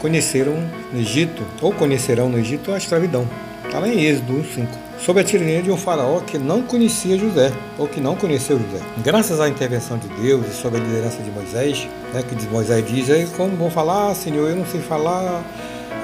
conheceram 0.00 0.54
no 0.92 0.98
Egito, 0.98 1.42
ou 1.60 1.72
conhecerão 1.72 2.28
no 2.28 2.38
Egito, 2.38 2.72
a 2.72 2.78
escravidão. 2.78 3.26
Está 3.64 3.78
lá 3.78 3.88
em 3.88 4.02
Êxodo 4.02 4.32
1,5. 4.32 4.66
Sob 5.00 5.18
a 5.18 5.24
tirania 5.24 5.62
de 5.62 5.70
um 5.70 5.76
faraó 5.76 6.20
que 6.20 6.36
não 6.36 6.62
conhecia 6.62 7.16
José, 7.16 7.50
ou 7.78 7.88
que 7.88 8.00
não 8.00 8.14
conheceu 8.14 8.58
José. 8.58 8.84
Graças 8.98 9.40
à 9.40 9.48
intervenção 9.48 9.96
de 9.96 10.08
Deus 10.08 10.46
e 10.46 10.52
sob 10.52 10.76
a 10.76 10.80
liderança 10.80 11.22
de 11.22 11.30
Moisés, 11.30 11.88
né, 12.12 12.22
que 12.22 12.46
Moisés 12.48 12.86
diz, 12.86 13.08
aí 13.08 13.26
como 13.36 13.56
vou 13.56 13.70
falar, 13.70 14.14
Senhor, 14.14 14.50
eu 14.50 14.56
não 14.56 14.66
sei 14.66 14.80
falar, 14.80 15.42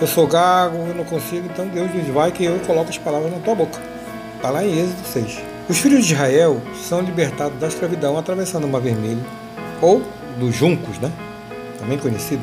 eu 0.00 0.06
sou 0.06 0.26
gago, 0.26 0.76
eu 0.88 0.94
não 0.94 1.04
consigo, 1.04 1.48
então 1.50 1.66
Deus 1.68 1.90
diz, 1.92 2.06
vai 2.08 2.30
que 2.30 2.44
eu 2.44 2.58
coloco 2.60 2.90
as 2.90 2.98
palavras 2.98 3.30
na 3.32 3.38
tua 3.38 3.54
boca. 3.54 3.80
Está 4.36 4.50
lá 4.50 4.64
em 4.64 4.78
Êxodo 4.78 5.06
6. 5.06 5.38
Os 5.68 5.78
filhos 5.78 6.04
de 6.04 6.12
Israel 6.12 6.60
são 6.82 7.00
libertados 7.00 7.58
da 7.58 7.66
escravidão 7.66 8.16
atravessando 8.16 8.64
o 8.64 8.68
Mar 8.68 8.80
Vermelho, 8.80 9.24
ou 9.80 10.02
dos 10.38 10.54
juncos, 10.54 10.98
né? 10.98 11.10
também 11.78 11.98
conhecido, 11.98 12.42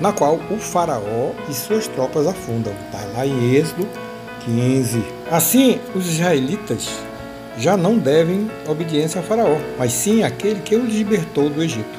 na 0.00 0.12
qual 0.12 0.40
o 0.50 0.58
faraó 0.58 1.30
e 1.48 1.54
suas 1.54 1.86
tropas 1.86 2.26
afundam. 2.26 2.72
Está 2.86 3.04
lá 3.14 3.26
em 3.26 3.54
Êxodo 3.54 3.88
15. 4.44 5.04
Assim, 5.30 5.80
os 5.94 6.06
israelitas 6.08 6.88
já 7.56 7.76
não 7.76 7.98
devem 7.98 8.50
obediência 8.66 9.20
a 9.20 9.24
faraó, 9.24 9.56
mas 9.78 9.92
sim 9.92 10.22
àquele 10.22 10.60
que 10.60 10.74
os 10.74 10.92
libertou 10.92 11.48
do 11.48 11.62
Egito, 11.62 11.98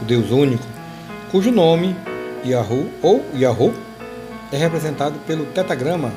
o 0.00 0.04
Deus 0.04 0.30
único, 0.30 0.64
cujo 1.30 1.50
nome 1.50 1.94
Yahu 2.44 2.88
ou 3.02 3.24
Yahô 3.34 3.72
é 4.52 4.56
representado 4.56 5.18
pelo 5.26 5.46
tetagrama 5.46 6.12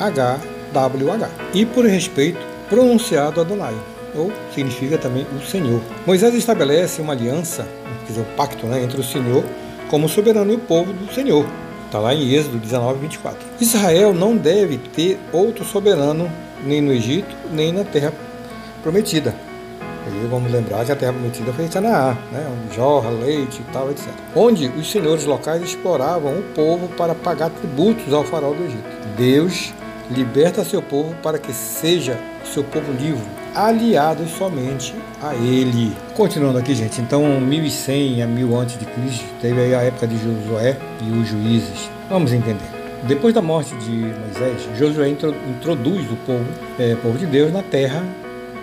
YHWH 0.00 1.30
e 1.54 1.66
por 1.66 1.84
respeito 1.84 2.40
pronunciado 2.68 3.40
Adonai, 3.40 3.74
ou 4.14 4.32
significa 4.54 4.96
também 4.96 5.26
o 5.36 5.40
Senhor. 5.44 5.80
Moisés 6.06 6.34
estabelece 6.34 7.00
uma 7.00 7.12
aliança, 7.12 7.66
quer 8.06 8.12
dizer, 8.12 8.20
um 8.20 8.36
pacto 8.36 8.66
né, 8.66 8.82
entre 8.82 9.00
o 9.00 9.04
Senhor 9.04 9.44
como 9.88 10.08
soberano 10.08 10.52
e 10.52 10.56
o 10.56 10.60
povo 10.60 10.92
do 10.92 11.12
Senhor. 11.12 11.44
Está 11.86 11.98
lá 11.98 12.14
em 12.14 12.32
Êxodo 12.32 12.58
19, 12.58 13.00
24. 13.00 13.40
Israel 13.60 14.14
não 14.14 14.36
deve 14.36 14.78
ter 14.78 15.18
outro 15.32 15.64
soberano 15.64 16.30
nem 16.64 16.80
no 16.80 16.92
Egito, 16.92 17.34
nem 17.50 17.72
na 17.72 17.82
terra 17.82 18.12
prometida. 18.82 19.34
Vamos 20.30 20.50
lembrar 20.50 20.84
que 20.84 20.92
a 20.92 20.96
terra 20.96 21.12
prometida 21.12 21.52
foi 21.52 21.68
Canaã, 21.68 22.16
né, 22.32 22.46
onde 22.50 22.76
jorra 22.76 23.10
leite 23.10 23.60
e 23.60 23.72
tal, 23.72 23.90
etc. 23.90 24.08
Onde 24.34 24.66
os 24.68 24.90
senhores 24.90 25.24
locais 25.24 25.62
exploravam 25.62 26.38
o 26.38 26.42
povo 26.54 26.88
para 26.88 27.14
pagar 27.14 27.50
tributos 27.50 28.12
ao 28.12 28.24
faraó 28.24 28.52
do 28.52 28.64
Egito. 28.64 28.84
Deus 29.16 29.72
liberta 30.10 30.64
seu 30.64 30.82
povo 30.82 31.14
para 31.22 31.38
que 31.38 31.52
seja 31.52 32.18
seu 32.44 32.64
povo 32.64 32.92
livre, 32.92 33.22
aliado 33.54 34.26
somente 34.26 34.94
a 35.22 35.34
ele. 35.34 35.96
Continuando 36.14 36.58
aqui, 36.58 36.74
gente, 36.74 37.00
então 37.00 37.40
1100 37.40 38.22
a 38.22 38.26
1000 38.26 38.56
antes 38.58 38.78
de 38.78 38.84
Cristo 38.86 39.24
teve 39.40 39.60
aí 39.60 39.74
a 39.74 39.82
época 39.82 40.06
de 40.06 40.16
Josué 40.16 40.76
e 41.00 41.10
os 41.10 41.28
juízes. 41.28 41.88
Vamos 42.08 42.32
entender. 42.32 42.68
Depois 43.04 43.32
da 43.32 43.40
morte 43.40 43.74
de 43.76 43.90
Moisés, 43.90 44.68
Josué 44.76 45.08
introduz 45.08 46.10
o 46.10 46.16
povo, 46.26 46.44
é, 46.78 46.94
povo 46.96 47.16
de 47.16 47.24
Deus 47.24 47.52
na 47.52 47.62
terra 47.62 48.04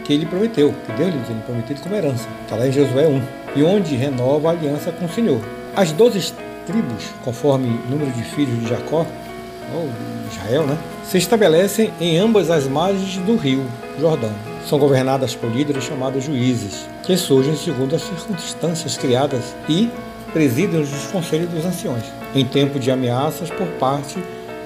que 0.08 0.14
ele 0.14 0.26
prometeu, 0.26 0.74
que 0.86 0.92
Deus 0.94 1.14
lhe 1.14 1.42
prometido 1.46 1.82
como 1.82 1.94
herança. 1.94 2.26
Está 2.44 2.56
lá 2.56 2.66
em 2.66 2.72
Josué 2.72 3.06
1. 3.08 3.22
E 3.58 3.64
onde 3.64 3.94
renova 3.94 4.48
a 4.48 4.52
aliança 4.52 4.90
com 4.90 5.06
o 5.06 5.10
Senhor. 5.10 5.42
As 5.76 5.92
doze 5.92 6.34
tribos, 6.66 7.04
conforme 7.26 7.68
número 7.90 8.10
de 8.12 8.24
filhos 8.24 8.58
de 8.62 8.70
Jacó, 8.70 9.06
ou 9.76 9.90
Israel, 10.32 10.66
né, 10.66 10.78
se 11.04 11.18
estabelecem 11.18 11.92
em 12.00 12.18
ambas 12.18 12.50
as 12.50 12.68
margens 12.68 13.18
do 13.26 13.36
rio 13.36 13.66
Jordão. 14.00 14.32
São 14.66 14.80
governadas 14.80 15.36
por 15.36 15.50
líderes 15.52 15.84
chamados 15.84 16.24
juízes, 16.24 16.88
que 17.04 17.18
surgem 17.18 17.56
segundo 17.58 17.94
as 17.94 18.02
circunstâncias 18.02 18.98
criadas 18.98 19.56
e 19.68 19.90
presidem 20.32 20.80
os 20.80 21.08
conselhos 21.12 21.50
dos 21.50 21.66
anciões, 21.66 22.04
em 22.34 22.46
tempo 22.46 22.80
de 22.80 22.90
ameaças 22.92 23.50
por 23.50 23.68
parte 23.80 24.18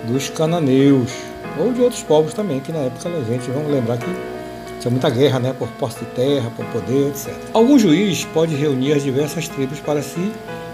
dos 0.08 0.30
cananeus, 0.30 1.12
ou 1.60 1.74
de 1.74 1.82
outros 1.82 2.04
povos 2.04 2.34
também, 2.34 2.60
que 2.60 2.72
na 2.72 2.80
época 2.80 3.10
a 3.10 3.24
gente, 3.24 3.50
vamos 3.50 3.72
lembrar 3.72 3.98
que 3.98 4.31
tinha 4.82 4.92
muita 4.92 5.10
guerra, 5.10 5.40
né, 5.40 5.56
por 5.58 5.70
posse 5.74 6.00
de 6.00 6.06
terra, 6.08 6.52
por 6.58 6.66
poder, 6.66 7.10
etc. 7.10 7.32
Algum 7.54 7.78
juiz 7.78 8.26
pode 8.26 8.56
reunir 8.56 8.94
as 8.94 9.04
diversas 9.04 9.48
tribos 9.48 9.80
para 9.80 10.02
se 10.02 10.32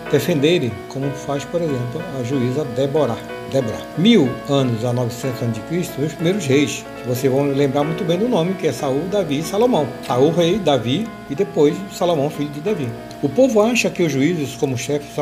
defenderem, 0.10 0.72
como 0.88 1.12
faz, 1.12 1.44
por 1.44 1.62
exemplo, 1.62 2.02
a 2.18 2.24
juíza 2.24 2.64
Débora. 2.64 3.18
Débora. 3.52 3.78
Mil 3.98 4.30
anos 4.50 4.84
a 4.84 4.92
900 4.92 5.42
anos 5.42 5.56
de 5.56 5.62
Cristo, 5.62 6.02
os 6.02 6.14
primeiros 6.14 6.46
reis. 6.46 6.86
Vocês 7.06 7.32
vão 7.32 7.50
lembrar 7.52 7.84
muito 7.84 8.04
bem 8.04 8.18
do 8.18 8.28
nome, 8.28 8.54
que 8.54 8.68
é 8.68 8.74
Saul, 8.74 9.02
Davi 9.12 9.40
e 9.40 9.44
Salomão. 9.44 9.88
Saul, 10.06 10.32
rei, 10.32 10.58
Davi 10.58 11.08
e 11.30 11.36
depois 11.36 11.76
Salomão, 11.94 12.30
filho 12.30 12.50
de 12.50 12.60
Davi. 12.62 12.90
O 13.22 13.30
povo 13.30 13.62
acha 13.62 13.90
que 13.90 14.04
os 14.04 14.12
juízes, 14.12 14.56
como 14.56 14.78
chefes 14.78 15.18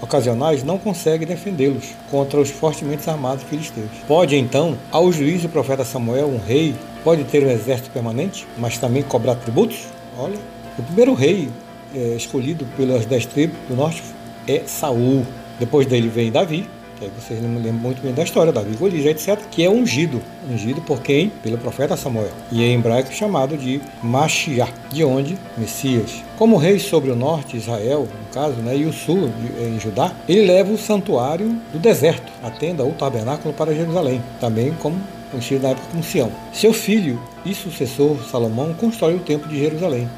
ocasionais 0.00 0.62
não 0.62 0.78
consegue 0.78 1.24
defendê-los 1.24 1.92
contra 2.10 2.40
os 2.40 2.50
fortemente 2.50 3.08
armados 3.08 3.44
filisteus. 3.44 3.90
Pode 4.06 4.36
então, 4.36 4.76
ao 4.90 5.10
juiz 5.12 5.42
do 5.42 5.48
profeta 5.48 5.84
Samuel, 5.84 6.28
um 6.28 6.38
rei, 6.38 6.74
pode 7.02 7.24
ter 7.24 7.44
um 7.44 7.50
exército 7.50 7.90
permanente, 7.90 8.46
mas 8.58 8.78
também 8.78 9.02
cobrar 9.02 9.36
tributos? 9.36 9.86
Olha, 10.18 10.38
o 10.78 10.82
primeiro 10.82 11.14
rei 11.14 11.48
é, 11.94 12.16
escolhido 12.16 12.66
pelas 12.76 13.06
dez 13.06 13.26
tribos 13.26 13.56
do 13.68 13.76
norte 13.76 14.02
é 14.48 14.62
Saul. 14.66 15.24
Depois 15.58 15.86
dele 15.86 16.08
vem 16.08 16.32
Davi, 16.32 16.68
que 16.98 17.04
aí 17.04 17.10
vocês 17.18 17.40
lembram 17.40 17.72
muito 17.72 18.02
bem 18.02 18.12
da 18.12 18.22
história, 18.22 18.52
Davi, 18.52 18.76
Golias, 18.76 19.04
etc., 19.06 19.40
que 19.50 19.64
é 19.64 19.70
ungido, 19.70 20.20
ungido 20.50 20.80
por 20.82 21.00
quem? 21.02 21.28
Pelo 21.42 21.58
profeta 21.58 21.96
Samuel. 21.96 22.30
E 22.50 22.62
é 22.62 22.66
em 22.66 22.74
hebraico 22.74 23.12
chamado 23.12 23.56
de 23.56 23.80
Mashiach, 24.02 24.72
de 24.90 25.04
onde? 25.04 25.36
Messias. 25.56 26.22
Como 26.38 26.56
rei 26.56 26.78
sobre 26.78 27.10
o 27.10 27.16
norte, 27.16 27.56
Israel, 27.56 28.00
no 28.00 28.32
caso, 28.32 28.56
né, 28.56 28.76
e 28.76 28.84
o 28.84 28.92
sul, 28.92 29.30
em 29.60 29.78
Judá, 29.78 30.12
ele 30.28 30.46
leva 30.46 30.72
o 30.72 30.78
santuário 30.78 31.56
do 31.72 31.78
deserto, 31.78 32.30
a 32.42 32.50
tenda 32.50 32.84
ou 32.84 32.92
tabernáculo 32.92 33.52
para 33.54 33.74
Jerusalém, 33.74 34.22
também 34.40 34.72
como 34.80 35.00
conhecido 35.30 35.62
na 35.62 35.70
época 35.70 35.88
como 35.90 36.02
Sião. 36.02 36.30
Seu 36.52 36.72
filho 36.72 37.20
e 37.44 37.54
sucessor, 37.54 38.16
Salomão, 38.30 38.72
constrói 38.74 39.16
o 39.16 39.20
templo 39.20 39.48
de 39.48 39.58
Jerusalém. 39.58 40.08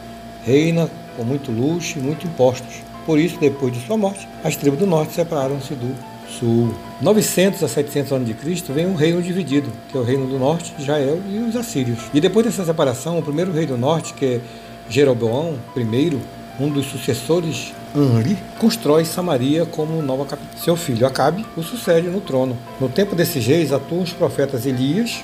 Reina 0.45 0.89
com 1.17 1.25
muito 1.25 1.51
luxo 1.51 1.99
e 1.99 2.03
muito 2.03 2.27
impostos. 2.27 2.83
Por 3.07 3.19
isso, 3.19 3.39
depois 3.39 3.73
de 3.73 3.81
sua 3.87 3.97
morte, 3.97 4.29
as 4.45 4.57
tribos 4.57 4.79
do 4.79 4.87
norte 4.87 5.15
separaram-se 5.15 5.75
do 5.75 5.95
sul. 6.29 6.75
900 7.01 7.63
a 7.63 7.69
700 7.69 8.13
anos 8.13 8.27
de 8.27 8.35
Cristo 8.35 8.73
vem 8.73 8.87
um 8.87 8.95
reino 8.95 9.23
dividido, 9.23 9.71
que 9.91 9.97
é 9.97 10.01
o 10.01 10.05
reino 10.05 10.27
do 10.27 10.39
norte, 10.39 10.75
Israel 10.79 11.21
e 11.31 11.39
os 11.39 11.57
assírios. 11.57 11.99
E 12.13 12.21
depois 12.21 12.47
dessa 12.47 12.65
separação, 12.65 13.19
o 13.19 13.23
primeiro 13.23 13.53
rei 13.53 13.67
do 13.67 13.77
norte, 13.77 14.15
que 14.15 14.25
é 14.25 14.41
Jeroboão 14.89 15.59
I, 15.77 16.19
um 16.59 16.71
dos 16.71 16.87
sucessores 16.87 17.73
Anri, 17.95 18.37
constrói 18.59 19.05
Samaria 19.05 19.67
como 19.67 20.03
nova 20.03 20.25
capital. 20.25 20.59
Seu 20.59 20.77
filho 20.77 21.07
Acabe 21.07 21.45
o 21.57 21.63
sucede 21.63 22.09
no 22.09 22.21
trono. 22.21 22.57
No 22.81 22.89
tempo 22.89 23.15
desses 23.15 23.47
reis 23.47 23.73
atuam 23.73 24.03
os 24.03 24.13
profetas 24.13 24.67
Elias, 24.67 25.23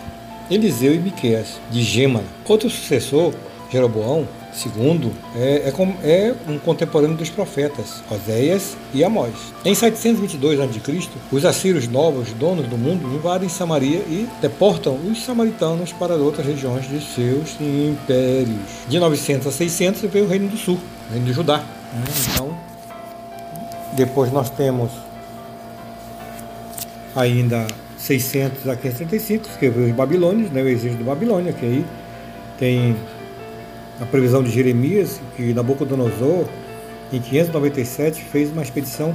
Eliseu 0.50 0.94
e 0.94 0.98
Miqueias, 0.98 1.60
de 1.70 1.82
Gêmana. 1.82 2.26
Outro 2.46 2.68
sucessor, 2.68 3.32
Jeroboão, 3.70 4.26
Segundo, 4.52 5.10
é, 5.34 5.72
é, 5.72 6.08
é, 6.08 6.34
um 6.46 6.58
contemporâneo 6.58 7.16
dos 7.16 7.30
profetas, 7.30 8.02
Oséias 8.10 8.76
e 8.92 9.02
Amós. 9.02 9.32
Em 9.64 9.74
722 9.74 10.60
a.C., 10.60 11.08
os 11.32 11.44
assírios 11.46 11.88
novos, 11.88 12.32
donos 12.34 12.66
do 12.68 12.76
mundo, 12.76 13.14
invadem 13.14 13.48
Samaria 13.48 14.00
e 14.00 14.28
deportam 14.42 14.94
os 14.94 15.24
samaritanos 15.24 15.92
para 15.92 16.14
outras 16.16 16.46
regiões 16.46 16.86
de 16.86 17.00
seus 17.00 17.56
impérios. 17.60 18.60
De 18.88 18.98
900 18.98 19.46
a 19.46 19.50
600 19.50 20.02
veio 20.02 20.26
o 20.26 20.28
Reino 20.28 20.48
do 20.48 20.56
Sul, 20.58 20.78
o 21.08 21.12
Reino 21.12 21.26
de 21.26 21.32
Judá. 21.32 21.64
Então, 22.34 22.54
depois 23.94 24.30
nós 24.30 24.50
temos 24.50 24.90
ainda 27.16 27.66
600 27.96 28.68
a 28.68 28.76
535, 28.76 29.58
que 29.58 29.70
veio 29.70 29.88
os 29.88 29.94
babilônios, 29.94 30.50
né, 30.50 30.62
o 30.62 30.68
exílio 30.68 30.98
do 30.98 31.04
Babilônia, 31.04 31.54
que 31.54 31.64
aí 31.64 31.84
tem 32.58 32.96
a 34.00 34.06
previsão 34.06 34.42
de 34.42 34.50
Jeremias, 34.50 35.20
que 35.36 35.52
Nabucodonosor, 35.52 36.46
em 37.12 37.20
597, 37.20 38.22
fez 38.22 38.50
uma 38.50 38.62
expedição 38.62 39.14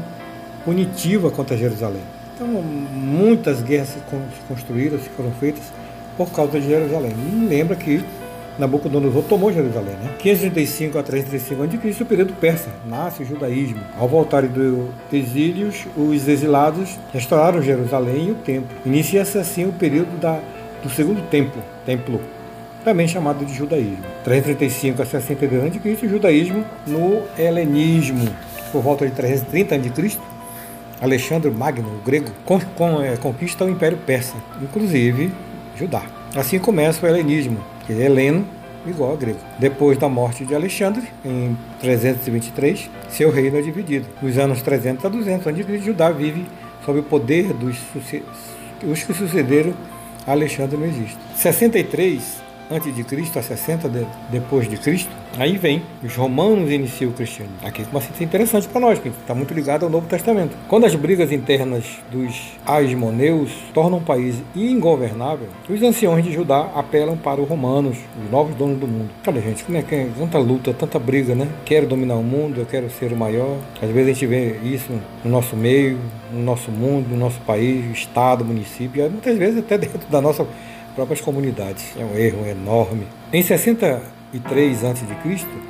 punitiva 0.63 1.31
contra 1.31 1.57
Jerusalém. 1.57 2.01
Então, 2.35 2.47
muitas 2.47 3.61
guerras 3.61 3.89
se 3.89 3.99
construíram, 4.47 4.99
se 4.99 5.09
foram 5.09 5.31
feitas 5.31 5.63
por 6.15 6.31
causa 6.31 6.59
de 6.59 6.67
Jerusalém. 6.67 7.11
E 7.11 7.45
lembra 7.47 7.75
que 7.75 8.03
Nabucodonosor 8.57 9.23
tomou 9.23 9.51
Jerusalém. 9.51 9.95
Né? 9.95 10.13
535 10.19 10.97
a 10.97 11.03
335 11.03 11.63
a.C., 11.63 12.03
o 12.03 12.05
período 12.05 12.33
persa, 12.33 12.69
nasce 12.85 13.23
o 13.23 13.25
judaísmo. 13.25 13.81
Ao 13.97 14.07
voltarem 14.07 14.49
do 14.49 14.89
exílio, 15.11 15.71
os 15.95 16.27
exilados 16.27 16.97
restauraram 17.13 17.61
Jerusalém 17.61 18.27
e 18.27 18.31
o 18.31 18.35
templo. 18.35 18.69
Inicia-se 18.85 19.37
assim 19.37 19.65
o 19.67 19.73
período 19.73 20.19
da, 20.19 20.39
do 20.83 20.89
segundo 20.89 21.21
templo, 21.29 21.61
templo 21.85 22.19
também 22.87 23.05
chamado 23.05 23.45
de 23.45 23.53
judaísmo. 23.53 23.97
335 24.23 25.01
a 25.01 25.05
62 25.05 25.75
a.C., 25.75 26.05
o 26.05 26.09
judaísmo 26.09 26.63
no 26.87 27.21
helenismo. 27.37 28.33
Por 28.71 28.81
volta 28.81 29.05
de 29.05 29.11
330 29.11 29.75
a.C., 29.75 30.17
Alexandre 31.01 31.51
Magno, 31.51 31.99
o 31.99 32.01
grego, 32.01 32.31
é, 33.03 33.17
conquista 33.17 33.65
o 33.65 33.69
Império 33.69 33.97
Persa, 33.97 34.35
inclusive 34.61 35.33
Judá. 35.77 36.01
Assim 36.33 36.59
começa 36.59 37.05
o 37.05 37.09
helenismo, 37.09 37.57
que 37.85 37.91
é 37.91 38.05
heleno 38.05 38.47
igual 38.85 39.11
a 39.11 39.17
grego. 39.17 39.39
Depois 39.59 39.97
da 39.97 40.07
morte 40.07 40.45
de 40.45 40.55
Alexandre, 40.55 41.03
em 41.25 41.57
323, 41.81 42.89
seu 43.09 43.29
reino 43.29 43.57
é 43.57 43.61
dividido. 43.61 44.05
Nos 44.21 44.37
anos 44.37 44.61
300 44.61 45.03
a 45.03 45.09
200 45.09 45.45
a.C., 45.45 45.79
Judá 45.79 46.09
vive 46.09 46.45
sob 46.85 46.99
o 46.99 47.03
poder 47.03 47.51
dos 47.51 47.77
os 48.81 49.03
que 49.03 49.13
sucederam 49.13 49.73
Alexandre 50.25 50.77
no 50.77 50.85
Egito. 50.85 51.17
63 51.35 52.46
antes 52.69 52.93
de 52.93 53.03
Cristo 53.03 53.39
a 53.39 53.41
60 53.41 53.89
de, 53.89 54.05
depois 54.29 54.69
de 54.69 54.77
Cristo, 54.77 55.09
aí 55.37 55.57
vem 55.57 55.81
os 56.03 56.15
romanos 56.15 56.71
iniciam 56.71 57.11
o 57.11 57.13
cristianismo. 57.13 57.57
Aqui 57.63 57.85
uma 57.91 58.01
cita 58.01 58.23
interessante 58.23 58.67
para 58.67 58.81
nós, 58.81 58.99
que 58.99 59.09
está 59.09 59.33
muito 59.33 59.53
ligado 59.53 59.83
ao 59.83 59.89
Novo 59.89 60.07
Testamento. 60.07 60.55
Quando 60.67 60.85
as 60.85 60.95
brigas 60.95 61.31
internas 61.31 61.85
dos 62.11 62.35
asmoneus 62.65 63.51
tornam 63.73 63.99
o 63.99 64.01
país 64.01 64.35
ingovernável, 64.55 65.47
os 65.69 65.81
anciões 65.81 66.23
de 66.23 66.33
Judá 66.33 66.71
apelam 66.75 67.17
para 67.17 67.41
os 67.41 67.47
romanos, 67.47 67.97
os 68.23 68.31
novos 68.31 68.55
donos 68.55 68.79
do 68.79 68.87
mundo. 68.87 69.09
Olha, 69.25 69.41
gente, 69.41 69.63
como 69.63 69.77
é 69.77 69.81
que 69.81 69.95
é? 69.95 70.09
Tanta 70.17 70.37
luta, 70.37 70.73
tanta 70.73 70.99
briga, 70.99 71.35
né? 71.35 71.47
Quero 71.65 71.87
dominar 71.87 72.15
o 72.15 72.23
mundo, 72.23 72.59
eu 72.59 72.65
quero 72.65 72.89
ser 72.89 73.11
o 73.11 73.17
maior. 73.17 73.57
Às 73.81 73.89
vezes 73.89 74.09
a 74.09 74.13
gente 74.13 74.25
vê 74.27 74.57
isso 74.63 74.91
no 75.23 75.31
nosso 75.31 75.55
meio, 75.55 75.99
no 76.31 76.43
nosso 76.43 76.71
mundo, 76.71 77.09
no 77.09 77.17
nosso 77.17 77.39
país, 77.41 77.85
estado, 77.97 78.43
município, 78.43 79.09
muitas 79.09 79.37
vezes 79.37 79.59
até 79.59 79.77
dentro 79.77 80.07
da 80.09 80.21
nossa 80.21 80.45
próprias 80.97 81.21
comunidades. 81.21 81.95
É 81.95 82.03
um 82.03 82.17
erro 82.17 82.47
enorme. 82.47 83.05
Em 83.31 83.43
63 83.43 84.83
a.C., 84.83 85.05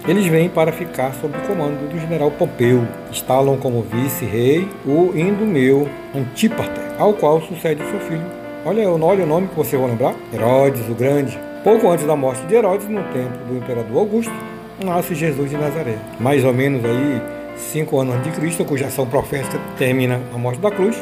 eles 0.07 0.25
vêm 0.25 0.47
para 0.47 0.71
ficar 0.71 1.13
sob 1.15 1.37
o 1.37 1.41
comando 1.41 1.89
do 1.89 1.99
general 1.99 2.31
Pompeu. 2.31 2.87
Instalam 3.11 3.57
como 3.57 3.81
vice-rei 3.83 4.65
o 4.85 5.11
Indomeu 5.13 5.89
Antípater, 6.15 6.83
ao 6.97 7.13
qual 7.13 7.41
sucede 7.41 7.81
seu 7.91 7.99
filho. 7.99 8.25
Olha, 8.65 8.89
olha 8.89 9.23
o 9.25 9.27
nome 9.27 9.49
que 9.49 9.55
você 9.55 9.75
vai 9.75 9.89
lembrar: 9.89 10.15
Herodes 10.33 10.87
o 10.89 10.95
Grande. 10.95 11.37
Pouco 11.61 11.89
antes 11.89 12.05
da 12.05 12.15
morte 12.15 12.45
de 12.47 12.55
Herodes, 12.55 12.87
no 12.87 13.03
tempo 13.11 13.37
do 13.49 13.57
imperador 13.57 13.97
Augusto, 13.97 14.33
nasce 14.81 15.13
Jesus 15.13 15.49
de 15.49 15.57
Nazaré. 15.57 15.97
Mais 16.19 16.45
ou 16.45 16.53
menos 16.53 16.85
aí 16.85 17.21
cinco 17.57 17.99
anos 17.99 18.15
antes 18.15 18.31
de 18.31 18.39
Cristo, 18.39 18.63
cuja 18.63 18.85
ação 18.85 19.05
profética 19.05 19.59
termina 19.77 20.21
a 20.33 20.37
morte 20.37 20.61
da 20.61 20.71
cruz, 20.71 20.95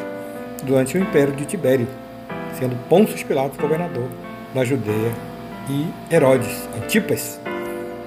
durante 0.64 0.98
o 0.98 1.00
império 1.00 1.32
de 1.34 1.44
Tibério 1.44 1.86
sendo 2.58 2.76
Pôncio 2.88 3.26
Pilatos 3.26 3.58
governador 3.58 4.08
da 4.54 4.64
Judeia 4.64 5.12
e 5.68 5.86
Herodes 6.12 6.68
Antipas 6.76 7.40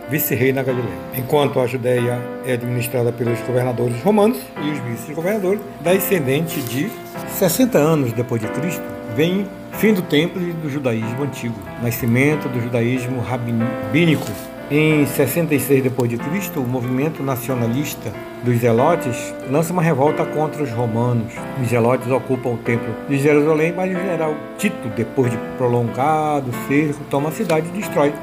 vice-rei 0.09 0.51
na 0.51 0.63
Galileia. 0.63 0.97
Enquanto 1.15 1.59
a 1.59 1.67
Judéia 1.67 2.19
é 2.45 2.53
administrada 2.53 3.11
pelos 3.11 3.39
governadores 3.41 4.01
romanos 4.01 4.39
e 4.61 4.71
os 4.71 4.79
vice-governadores, 4.79 5.61
descendente 5.81 6.59
de 6.61 6.89
60 7.37 7.77
anos 7.77 8.11
depois 8.13 8.41
de 8.41 8.47
Cristo, 8.47 8.83
vem 9.15 9.45
fim 9.73 9.93
do 9.93 10.01
templo 10.01 10.41
e 10.41 10.51
do 10.51 10.69
judaísmo 10.69 11.23
antigo, 11.23 11.55
nascimento 11.81 12.49
do 12.49 12.59
judaísmo 12.59 13.21
rabínico 13.21 14.25
em 14.71 15.03
66 15.03 15.83
d.C., 15.83 16.59
o 16.59 16.61
movimento 16.61 17.23
nacionalista 17.23 18.13
dos 18.43 18.57
Zelotes 18.57 19.33
lança 19.49 19.73
uma 19.73 19.81
revolta 19.81 20.23
contra 20.23 20.61
os 20.61 20.69
romanos. 20.69 21.33
Os 21.59 21.69
Zelotes 21.69 22.11
ocupam 22.11 22.49
o 22.49 22.57
templo 22.57 22.93
de 23.09 23.17
Jerusalém, 23.17 23.73
mas 23.75 23.89
o 23.89 23.99
general 23.99 24.35
Tito, 24.59 24.87
depois 24.89 25.31
de 25.31 25.37
prolongado 25.57 26.51
cerco, 26.67 27.03
toma 27.09 27.29
a 27.29 27.31
cidade 27.31 27.67
e 27.67 27.79
destrói. 27.79 28.13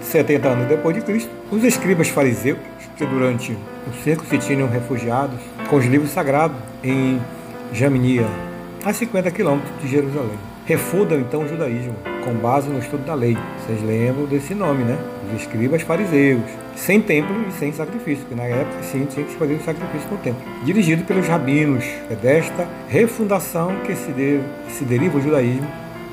70 0.00 0.48
anos 0.48 0.68
depois 0.68 0.96
de 0.96 1.02
Cristo, 1.02 1.30
os 1.50 1.62
escribas 1.62 2.08
fariseus, 2.08 2.58
que 2.96 3.04
durante 3.04 3.52
o 3.86 4.02
cerco 4.02 4.24
se 4.24 4.38
tinham 4.38 4.68
refugiados 4.68 5.38
com 5.68 5.76
os 5.76 5.84
livros 5.84 6.10
sagrados 6.10 6.56
em 6.82 7.20
Jaminia, 7.72 8.26
a 8.84 8.92
50 8.92 9.30
quilômetros 9.30 9.70
de 9.82 9.88
Jerusalém, 9.88 10.38
refundam 10.64 11.20
então 11.20 11.42
o 11.42 11.48
judaísmo 11.48 11.94
com 12.24 12.34
base 12.34 12.68
no 12.68 12.78
estudo 12.78 13.04
da 13.04 13.14
lei. 13.14 13.36
Vocês 13.58 13.82
lembram 13.82 14.26
desse 14.26 14.54
nome, 14.54 14.84
né? 14.84 14.98
Os 15.26 15.40
escribas 15.40 15.82
fariseus, 15.82 16.42
sem 16.76 17.00
templo 17.00 17.34
e 17.48 17.52
sem 17.52 17.72
sacrifício, 17.72 18.24
porque 18.24 18.34
na 18.34 18.48
época 18.48 18.82
sim 18.82 19.06
tinha 19.06 19.24
que 19.24 19.34
fazer 19.34 19.54
o 19.54 19.64
sacrifício 19.64 20.10
no 20.10 20.18
templo. 20.18 20.42
Dirigido 20.64 21.04
pelos 21.04 21.26
rabinos. 21.26 21.84
É 22.10 22.14
desta 22.14 22.68
refundação 22.88 23.76
que 23.86 23.94
se, 23.94 24.40
se 24.68 24.84
deriva 24.84 25.18
o 25.18 25.20
judaísmo 25.20 25.66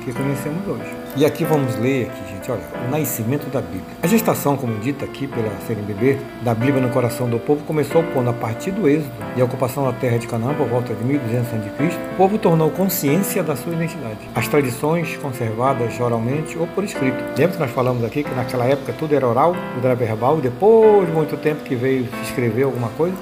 que 0.04 0.12
conhecemos 0.12 0.66
hoje. 0.66 0.90
E 1.16 1.24
aqui 1.24 1.44
vamos 1.44 1.76
ler 1.76 2.06
aqui, 2.06 2.27
o 2.54 2.90
nascimento 2.90 3.50
da 3.50 3.60
Bíblia. 3.60 3.96
A 4.02 4.06
gestação, 4.06 4.56
como 4.56 4.78
dita 4.78 5.04
aqui 5.04 5.26
pela 5.26 5.50
CNBB, 5.66 6.18
da 6.42 6.54
Bíblia 6.54 6.80
no 6.80 6.90
coração 6.90 7.28
do 7.28 7.38
povo 7.38 7.64
começou 7.64 8.02
quando, 8.12 8.30
a 8.30 8.32
partir 8.32 8.70
do 8.70 8.88
êxodo 8.88 9.10
e 9.36 9.40
a 9.40 9.44
ocupação 9.44 9.84
da 9.84 9.92
terra 9.92 10.18
de 10.18 10.26
Canaã 10.26 10.54
por 10.54 10.66
volta 10.66 10.94
de 10.94 11.04
1200 11.04 11.52
a.C., 11.52 11.98
o 12.12 12.16
povo 12.16 12.38
tornou 12.38 12.70
consciência 12.70 13.42
da 13.42 13.56
sua 13.56 13.72
identidade. 13.72 14.18
As 14.34 14.48
tradições 14.48 15.16
conservadas 15.16 15.98
oralmente 16.00 16.58
ou 16.58 16.66
por 16.66 16.84
escrito. 16.84 17.18
Lembra 17.36 17.56
que 17.56 17.58
nós 17.58 17.70
falamos 17.70 18.04
aqui 18.04 18.22
que 18.22 18.34
naquela 18.34 18.64
época 18.64 18.92
tudo 18.92 19.14
era 19.14 19.26
oral, 19.26 19.54
tudo 19.74 19.86
era 19.86 19.94
verbal, 19.94 20.38
e 20.38 20.42
depois 20.42 21.06
de 21.06 21.12
muito 21.12 21.36
tempo 21.36 21.62
que 21.64 21.74
veio 21.74 22.04
se 22.06 22.30
escrever 22.30 22.64
alguma 22.64 22.88
coisa? 22.90 23.16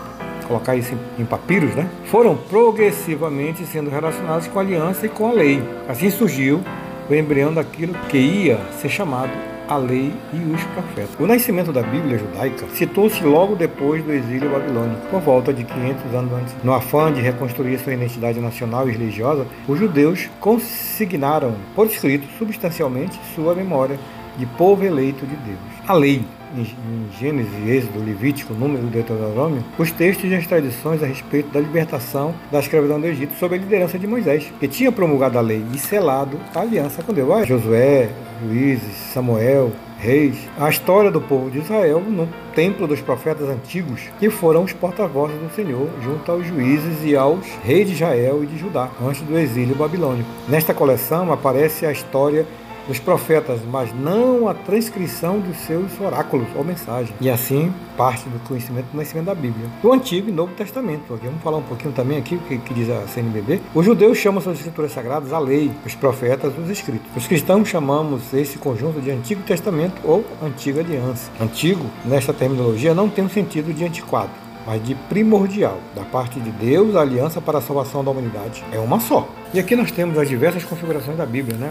colocar 0.46 0.76
isso 0.76 0.96
em 1.18 1.24
papiros, 1.24 1.74
né? 1.74 1.88
Foram 2.04 2.36
progressivamente 2.36 3.64
sendo 3.66 3.90
relacionados 3.90 4.46
com 4.46 4.58
a 4.58 4.62
aliança 4.62 5.06
e 5.06 5.08
com 5.08 5.28
a 5.28 5.32
lei. 5.32 5.62
Assim 5.88 6.10
surgiu 6.10 6.62
o 7.08 7.14
embrião 7.14 7.52
daquilo 7.52 7.94
que 8.08 8.18
ia 8.18 8.58
ser 8.80 8.88
chamado 8.88 9.32
a 9.68 9.76
lei 9.76 10.12
e 10.32 10.36
os 10.54 10.62
profetas. 10.64 11.16
O 11.18 11.26
nascimento 11.26 11.72
da 11.72 11.82
Bíblia 11.82 12.18
judaica 12.18 12.66
citou-se 12.68 13.22
logo 13.24 13.56
depois 13.56 14.02
do 14.04 14.12
exílio 14.12 14.50
babilônico, 14.50 15.00
por 15.10 15.20
volta 15.20 15.52
de 15.52 15.64
500 15.64 16.14
anos 16.14 16.32
antes. 16.32 16.54
No 16.62 16.72
afã 16.72 17.12
de 17.12 17.20
reconstruir 17.20 17.78
sua 17.78 17.94
identidade 17.94 18.40
nacional 18.40 18.88
e 18.88 18.92
religiosa, 18.92 19.46
os 19.66 19.78
judeus 19.78 20.28
consignaram 20.40 21.54
por 21.74 21.86
escrito 21.86 22.26
substancialmente 22.38 23.18
sua 23.34 23.54
memória 23.54 23.98
de 24.36 24.46
povo 24.46 24.84
eleito 24.84 25.26
de 25.26 25.36
Deus. 25.36 25.58
A 25.86 25.94
lei 25.94 26.24
em 26.60 27.18
Gênesis, 27.18 27.52
Êxodo, 27.66 28.04
Levítico, 28.04 28.54
Número 28.54 28.86
e 28.86 28.90
Deuteronômio, 28.90 29.64
os 29.78 29.90
textos 29.90 30.30
e 30.30 30.34
as 30.34 30.46
tradições 30.46 31.02
a 31.02 31.06
respeito 31.06 31.50
da 31.50 31.60
libertação 31.60 32.34
da 32.50 32.60
escravidão 32.60 33.00
do 33.00 33.06
Egito 33.06 33.34
sob 33.34 33.54
a 33.54 33.58
liderança 33.58 33.98
de 33.98 34.06
Moisés, 34.06 34.52
que 34.58 34.68
tinha 34.68 34.90
promulgado 34.90 35.38
a 35.38 35.40
lei 35.40 35.64
e 35.74 35.78
selado 35.78 36.38
a 36.54 36.60
aliança 36.60 37.02
com 37.02 37.12
Deus. 37.12 37.46
Josué, 37.46 38.10
Juízes, 38.42 38.94
Samuel, 39.12 39.72
Reis, 39.98 40.36
a 40.58 40.68
história 40.68 41.10
do 41.10 41.22
povo 41.22 41.50
de 41.50 41.58
Israel 41.58 42.00
no 42.00 42.28
templo 42.54 42.86
dos 42.86 43.00
profetas 43.00 43.48
antigos, 43.48 44.02
que 44.18 44.28
foram 44.28 44.62
os 44.62 44.72
porta-vozes 44.72 45.36
do 45.38 45.54
Senhor, 45.54 45.88
junto 46.02 46.30
aos 46.30 46.46
juízes 46.46 47.02
e 47.02 47.16
aos 47.16 47.46
reis 47.64 47.88
de 47.88 47.94
Israel 47.94 48.44
e 48.44 48.46
de 48.46 48.58
Judá, 48.58 48.90
antes 49.02 49.22
do 49.22 49.38
exílio 49.38 49.74
babilônico. 49.74 50.28
Nesta 50.48 50.74
coleção 50.74 51.32
aparece 51.32 51.86
a 51.86 51.92
história 51.92 52.46
dos 52.86 52.98
profetas, 52.98 53.60
mas 53.70 53.92
não 53.94 54.48
a 54.48 54.54
transcrição 54.54 55.38
dos 55.40 55.56
seus 55.58 55.98
oráculos 56.00 56.46
ou 56.54 56.64
mensagens. 56.64 57.14
E 57.20 57.28
assim 57.28 57.72
parte 57.96 58.28
do 58.28 58.38
conhecimento 58.40 58.86
do 58.86 58.92
conhecimento 58.92 59.26
da 59.26 59.34
Bíblia. 59.34 59.68
O 59.82 59.92
Antigo 59.92 60.28
e 60.28 60.32
Novo 60.32 60.52
Testamento. 60.54 61.14
Aqui, 61.14 61.26
vamos 61.26 61.42
falar 61.42 61.56
um 61.56 61.62
pouquinho 61.62 61.92
também 61.92 62.18
aqui 62.18 62.34
o 62.34 62.38
que, 62.40 62.58
que, 62.58 62.74
diz 62.74 62.90
a 62.90 63.06
CNBB. 63.08 63.60
Os 63.74 63.84
judeus 63.84 64.18
chamam 64.18 64.40
suas 64.40 64.58
escrituras 64.58 64.92
sagradas 64.92 65.32
a 65.32 65.38
lei, 65.38 65.70
os 65.84 65.94
profetas 65.94 66.52
os 66.58 66.68
escritos. 66.68 67.08
Os 67.16 67.26
cristãos 67.26 67.68
chamamos 67.68 68.32
esse 68.34 68.58
conjunto 68.58 69.00
de 69.00 69.10
Antigo 69.10 69.42
Testamento 69.42 69.96
ou 70.04 70.24
Antiga 70.42 70.80
Aliança. 70.80 71.30
Antigo, 71.40 71.86
nesta 72.04 72.32
terminologia, 72.32 72.94
não 72.94 73.08
tem 73.08 73.24
um 73.24 73.30
sentido 73.30 73.72
de 73.72 73.84
antiquado 73.84 74.30
mas 74.66 74.84
de 74.84 74.96
primordial. 74.96 75.78
Da 75.94 76.02
parte 76.02 76.40
de 76.40 76.50
Deus, 76.50 76.96
a 76.96 77.00
aliança 77.00 77.40
para 77.40 77.58
a 77.58 77.60
salvação 77.60 78.02
da 78.02 78.10
humanidade 78.10 78.64
é 78.72 78.78
uma 78.80 78.98
só. 78.98 79.28
E 79.54 79.60
aqui 79.60 79.76
nós 79.76 79.92
temos 79.92 80.18
as 80.18 80.28
diversas 80.28 80.64
configurações 80.64 81.16
da 81.16 81.24
Bíblia, 81.24 81.56
né? 81.56 81.70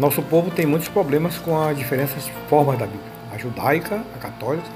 Nosso 0.00 0.22
povo 0.22 0.50
tem 0.50 0.64
muitos 0.64 0.88
problemas 0.88 1.36
com 1.36 1.60
as 1.60 1.76
diferentes 1.76 2.14
formas 2.48 2.78
da 2.78 2.86
Bíblia, 2.86 3.12
a 3.34 3.36
judaica, 3.36 4.02
a 4.14 4.18
católica, 4.18 4.66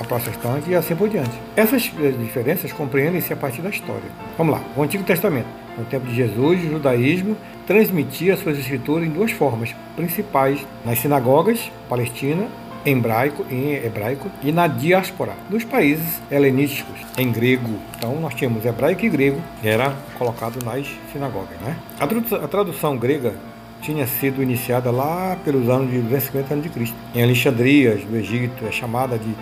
a 0.00 0.04
protestante 0.04 0.70
e 0.70 0.74
assim 0.74 0.96
por 0.96 1.06
diante. 1.06 1.38
Essas 1.54 1.92
eh, 2.00 2.12
diferenças 2.12 2.72
compreendem-se 2.72 3.30
a 3.30 3.36
partir 3.36 3.60
da 3.60 3.68
história. 3.68 4.10
Vamos 4.38 4.54
lá, 4.54 4.62
o 4.74 4.82
Antigo 4.82 5.04
Testamento. 5.04 5.48
No 5.76 5.84
tempo 5.84 6.06
de 6.06 6.14
Jesus, 6.14 6.64
o 6.64 6.70
judaísmo 6.70 7.36
transmitia 7.66 8.38
suas 8.38 8.58
escrituras 8.58 9.06
em 9.06 9.10
duas 9.10 9.32
formas 9.32 9.76
principais: 9.94 10.66
nas 10.82 10.98
sinagogas, 10.98 11.70
Palestina, 11.86 12.48
em 12.86 12.96
hebraico, 12.96 13.44
em 13.50 13.74
hebraico 13.74 14.30
e 14.42 14.50
na 14.50 14.66
diáspora 14.66 15.34
dos 15.50 15.62
países 15.62 16.22
helenísticos, 16.30 16.98
em 17.18 17.30
grego. 17.30 17.78
Então 17.98 18.18
nós 18.18 18.32
tínhamos 18.32 18.64
hebraico 18.64 19.04
e 19.04 19.10
grego, 19.10 19.42
que 19.60 19.68
era 19.68 19.94
colocado 20.16 20.64
nas 20.64 20.86
sinagogas. 21.12 21.60
Né? 21.60 21.76
A 21.98 22.48
tradução 22.48 22.96
grega 22.96 23.34
tinha 23.82 24.06
sido 24.06 24.42
iniciada 24.42 24.90
lá 24.90 25.36
pelos 25.44 25.68
anos 25.68 25.90
de 25.90 25.98
250 25.98 26.54
anos 26.54 26.64
de 26.64 26.70
Cristo. 26.70 26.96
Em 27.14 27.22
Alexandria, 27.22 27.96
do 27.96 28.16
Egito, 28.16 28.64
é 28.66 28.72
chamada 28.72 29.18
de 29.18 29.34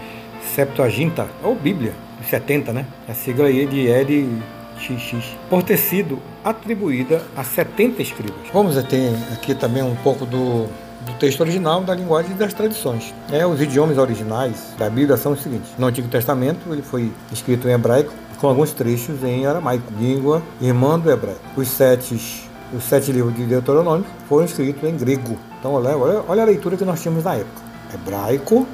Septuaginta, 0.54 1.26
ou 1.42 1.54
Bíblia, 1.54 1.94
de 2.20 2.26
70, 2.26 2.72
né? 2.72 2.86
A 3.08 3.14
sigla 3.14 3.46
aí 3.46 3.66
de 3.66 3.88
LXX, 3.88 5.36
por 5.48 5.62
ter 5.62 5.76
sido 5.76 6.18
atribuída 6.44 7.22
a 7.36 7.44
70 7.44 8.02
escribas. 8.02 8.40
Vamos 8.52 8.82
ter 8.84 9.12
aqui 9.32 9.54
também 9.54 9.82
um 9.82 9.96
pouco 9.96 10.24
do, 10.24 10.66
do 11.04 11.12
texto 11.18 11.40
original, 11.40 11.82
da 11.82 11.94
linguagem 11.94 12.32
e 12.32 12.34
das 12.34 12.54
tradições. 12.54 13.14
É, 13.30 13.46
os 13.46 13.60
idiomas 13.60 13.98
originais 13.98 14.74
da 14.78 14.88
Bíblia 14.88 15.16
são 15.16 15.32
os 15.32 15.42
seguintes. 15.42 15.70
No 15.78 15.86
Antigo 15.86 16.08
Testamento, 16.08 16.72
ele 16.72 16.82
foi 16.82 17.12
escrito 17.32 17.68
em 17.68 17.72
hebraico, 17.72 18.12
com 18.40 18.48
alguns 18.48 18.72
trechos 18.72 19.22
em 19.24 19.46
aramaico, 19.46 19.92
língua 19.98 20.42
irmã 20.60 20.98
do 20.98 21.10
hebraico. 21.10 21.40
Os 21.56 21.68
sete 21.68 22.47
os 22.72 22.84
sete 22.84 23.12
livros 23.12 23.34
de 23.34 23.44
Deuteronômio 23.44 24.06
foram 24.28 24.44
escritos 24.44 24.82
em 24.88 24.96
grego. 24.96 25.38
Então, 25.58 25.72
olha, 25.72 25.96
olha, 25.96 26.42
a 26.42 26.46
leitura 26.46 26.76
que 26.76 26.84
nós 26.84 27.00
tínhamos 27.00 27.24
na 27.24 27.34
época: 27.34 27.62
hebraico, 27.92 28.66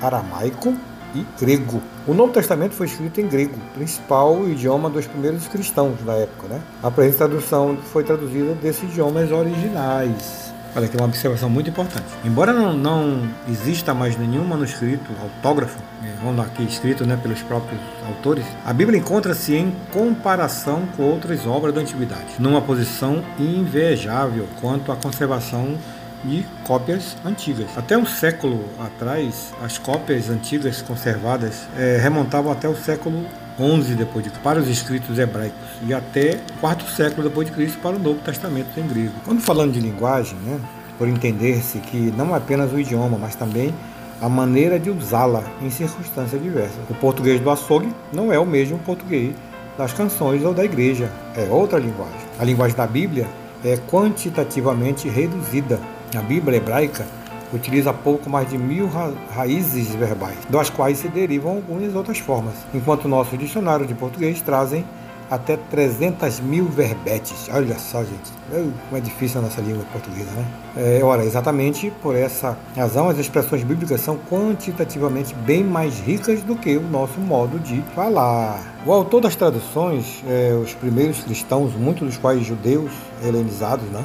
aramaico 0.00 0.74
e 1.14 1.24
grego. 1.38 1.80
O 2.06 2.14
Novo 2.14 2.32
Testamento 2.32 2.72
foi 2.72 2.86
escrito 2.86 3.20
em 3.20 3.26
grego, 3.26 3.58
principal 3.74 4.46
idioma 4.48 4.90
dos 4.90 5.06
primeiros 5.06 5.46
cristãos 5.48 6.00
da 6.02 6.14
época. 6.14 6.48
Né? 6.48 6.60
A 6.82 6.90
presente 6.90 7.18
tradução 7.18 7.76
foi 7.92 8.04
traduzida 8.04 8.54
desses 8.54 8.84
idiomas 8.84 9.30
originais. 9.30 10.52
Olha 10.76 10.84
aqui 10.84 10.96
uma 10.98 11.06
observação 11.06 11.48
muito 11.48 11.70
importante. 11.70 12.04
Embora 12.22 12.52
não, 12.52 12.76
não 12.76 13.26
exista 13.48 13.94
mais 13.94 14.14
nenhum 14.18 14.44
manuscrito 14.44 15.10
autógrafo, 15.22 15.78
é, 16.04 16.12
vamos 16.22 16.44
aqui 16.44 16.64
escrito 16.64 17.06
né, 17.06 17.16
pelos 17.16 17.40
próprios 17.40 17.80
autores, 18.06 18.44
a 18.62 18.74
Bíblia 18.74 18.98
encontra-se 18.98 19.54
em 19.54 19.74
comparação 19.90 20.86
com 20.94 21.04
outras 21.04 21.46
obras 21.46 21.74
da 21.74 21.80
antiguidade, 21.80 22.26
numa 22.38 22.60
posição 22.60 23.24
invejável 23.38 24.46
quanto 24.60 24.92
à 24.92 24.96
conservação 24.96 25.78
de 26.22 26.44
cópias 26.62 27.16
antigas. 27.24 27.68
Até 27.74 27.96
um 27.96 28.04
século 28.04 28.62
atrás, 28.78 29.54
as 29.62 29.78
cópias 29.78 30.28
antigas 30.28 30.82
conservadas 30.82 31.66
é, 31.78 31.96
remontavam 31.96 32.52
até 32.52 32.68
o 32.68 32.76
século 32.76 33.24
11 33.58 33.94
depois 33.94 34.24
de 34.24 34.30
para 34.40 34.60
os 34.60 34.68
escritos 34.68 35.18
hebraicos 35.18 35.58
e 35.86 35.94
até 35.94 36.38
quarto 36.60 36.84
século 36.90 37.28
depois 37.28 37.46
de 37.46 37.54
Cristo 37.54 37.78
para 37.78 37.96
o 37.96 37.98
Novo 37.98 38.20
Testamento 38.20 38.68
em 38.78 38.86
grego. 38.86 39.14
Quando 39.24 39.40
falando 39.40 39.72
de 39.72 39.80
linguagem, 39.80 40.36
né, 40.44 40.60
por 40.98 41.08
entender-se 41.08 41.78
que 41.78 41.96
não 42.16 42.34
apenas 42.34 42.72
o 42.72 42.78
idioma, 42.78 43.18
mas 43.18 43.34
também 43.34 43.72
a 44.20 44.28
maneira 44.28 44.78
de 44.78 44.90
usá-la 44.90 45.42
em 45.60 45.70
circunstâncias 45.70 46.42
diversas. 46.42 46.78
O 46.88 46.94
português 46.94 47.40
do 47.40 47.50
açougue 47.50 47.92
não 48.12 48.32
é 48.32 48.38
o 48.38 48.46
mesmo 48.46 48.78
português 48.78 49.34
das 49.76 49.92
canções 49.92 50.42
ou 50.42 50.54
da 50.54 50.64
igreja, 50.64 51.10
é 51.36 51.44
outra 51.50 51.78
linguagem. 51.78 52.20
A 52.38 52.44
linguagem 52.44 52.76
da 52.76 52.86
Bíblia 52.86 53.26
é 53.64 53.76
quantitativamente 53.76 55.08
reduzida. 55.08 55.78
A 56.14 56.22
Bíblia 56.22 56.56
hebraica 56.56 57.06
utiliza 57.52 57.92
pouco 57.92 58.28
mais 58.28 58.48
de 58.48 58.58
mil 58.58 58.86
ra 58.88 59.12
raízes 59.34 59.88
verbais, 59.94 60.38
das 60.48 60.70
quais 60.70 60.98
se 60.98 61.08
derivam 61.08 61.56
algumas 61.56 61.94
outras 61.94 62.18
formas, 62.18 62.54
enquanto 62.74 63.08
nossos 63.08 63.38
dicionários 63.38 63.88
de 63.88 63.94
português 63.94 64.40
trazem 64.40 64.84
até 65.30 65.56
300 65.56 66.40
mil 66.40 66.66
verbetes. 66.66 67.48
Olha 67.52 67.78
só, 67.78 68.02
gente, 68.02 68.32
como 68.48 68.96
é 68.96 69.00
difícil 69.00 69.40
a 69.40 69.42
nossa 69.42 69.60
língua 69.60 69.84
portuguesa, 69.92 70.30
né? 70.30 70.46
É, 70.76 71.00
ora, 71.02 71.24
exatamente 71.24 71.92
por 72.02 72.14
essa 72.14 72.56
razão, 72.76 73.08
as 73.08 73.18
expressões 73.18 73.64
bíblicas 73.64 74.00
são 74.00 74.18
quantitativamente 74.30 75.34
bem 75.34 75.64
mais 75.64 75.98
ricas 75.98 76.42
do 76.42 76.54
que 76.54 76.76
o 76.76 76.82
nosso 76.82 77.18
modo 77.18 77.58
de 77.58 77.82
falar. 77.94 78.60
O 78.84 78.92
autor 78.92 79.20
das 79.20 79.34
traduções, 79.34 80.22
é, 80.28 80.52
os 80.52 80.74
primeiros 80.74 81.24
cristãos, 81.24 81.74
muitos 81.74 82.06
dos 82.06 82.18
quais 82.18 82.44
judeus 82.44 82.92
helenizados, 83.24 83.86
né? 83.90 84.04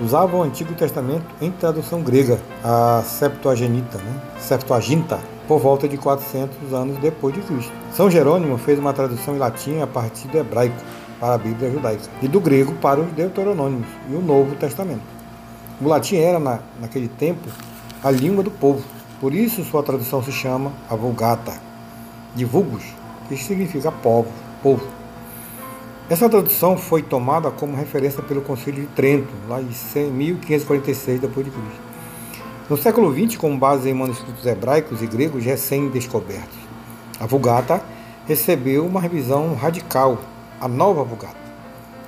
Usavam 0.00 0.40
o 0.40 0.42
Antigo 0.42 0.74
Testamento 0.74 1.24
em 1.40 1.50
tradução 1.50 2.02
grega, 2.02 2.38
a 2.62 3.02
Septuaginta, 3.04 3.98
né? 3.98 4.20
Septuaginta, 4.38 5.18
por 5.48 5.58
volta 5.58 5.88
de 5.88 5.96
400 5.96 6.72
anos 6.72 6.98
depois 6.98 7.34
de 7.34 7.40
Cristo. 7.40 7.72
São 7.92 8.10
Jerônimo 8.10 8.58
fez 8.58 8.78
uma 8.78 8.92
tradução 8.92 9.34
em 9.34 9.38
latim 9.38 9.80
a 9.80 9.86
partir 9.86 10.28
do 10.28 10.38
hebraico 10.38 10.76
para 11.18 11.34
a 11.34 11.38
Bíblia 11.38 11.70
judaica 11.70 12.04
e 12.20 12.28
do 12.28 12.40
grego 12.40 12.74
para 12.74 13.00
os 13.00 13.10
Deuteronômios 13.12 13.86
e 14.10 14.14
o 14.14 14.20
Novo 14.20 14.54
Testamento. 14.56 15.02
O 15.80 15.88
latim 15.88 16.16
era, 16.16 16.38
na, 16.38 16.60
naquele 16.80 17.08
tempo, 17.08 17.48
a 18.02 18.10
língua 18.10 18.42
do 18.42 18.50
povo. 18.50 18.82
Por 19.20 19.32
isso 19.32 19.64
sua 19.64 19.82
tradução 19.82 20.22
se 20.22 20.32
chama 20.32 20.72
a 20.90 20.94
Vulgata, 20.94 21.54
de 22.34 22.44
vulgus, 22.44 22.84
que 23.28 23.36
significa 23.36 23.90
povo, 23.90 24.28
povo. 24.62 24.95
Essa 26.08 26.28
tradução 26.28 26.76
foi 26.76 27.02
tomada 27.02 27.50
como 27.50 27.76
referência 27.76 28.22
pelo 28.22 28.40
Concílio 28.40 28.82
de 28.82 28.86
Trento, 28.88 29.32
lá 29.48 29.60
em 29.60 30.10
1546 30.10 31.20
d.C. 31.20 31.52
No 32.70 32.76
século 32.76 33.12
XX, 33.12 33.36
com 33.36 33.58
base 33.58 33.90
em 33.90 33.94
manuscritos 33.94 34.46
hebraicos 34.46 35.02
e 35.02 35.06
gregos 35.08 35.44
recém-descobertos, 35.44 36.56
a 37.18 37.26
Vulgata 37.26 37.82
recebeu 38.24 38.86
uma 38.86 39.00
revisão 39.00 39.54
radical, 39.56 40.18
a 40.60 40.68
Nova 40.68 41.02
Vulgata, 41.02 41.34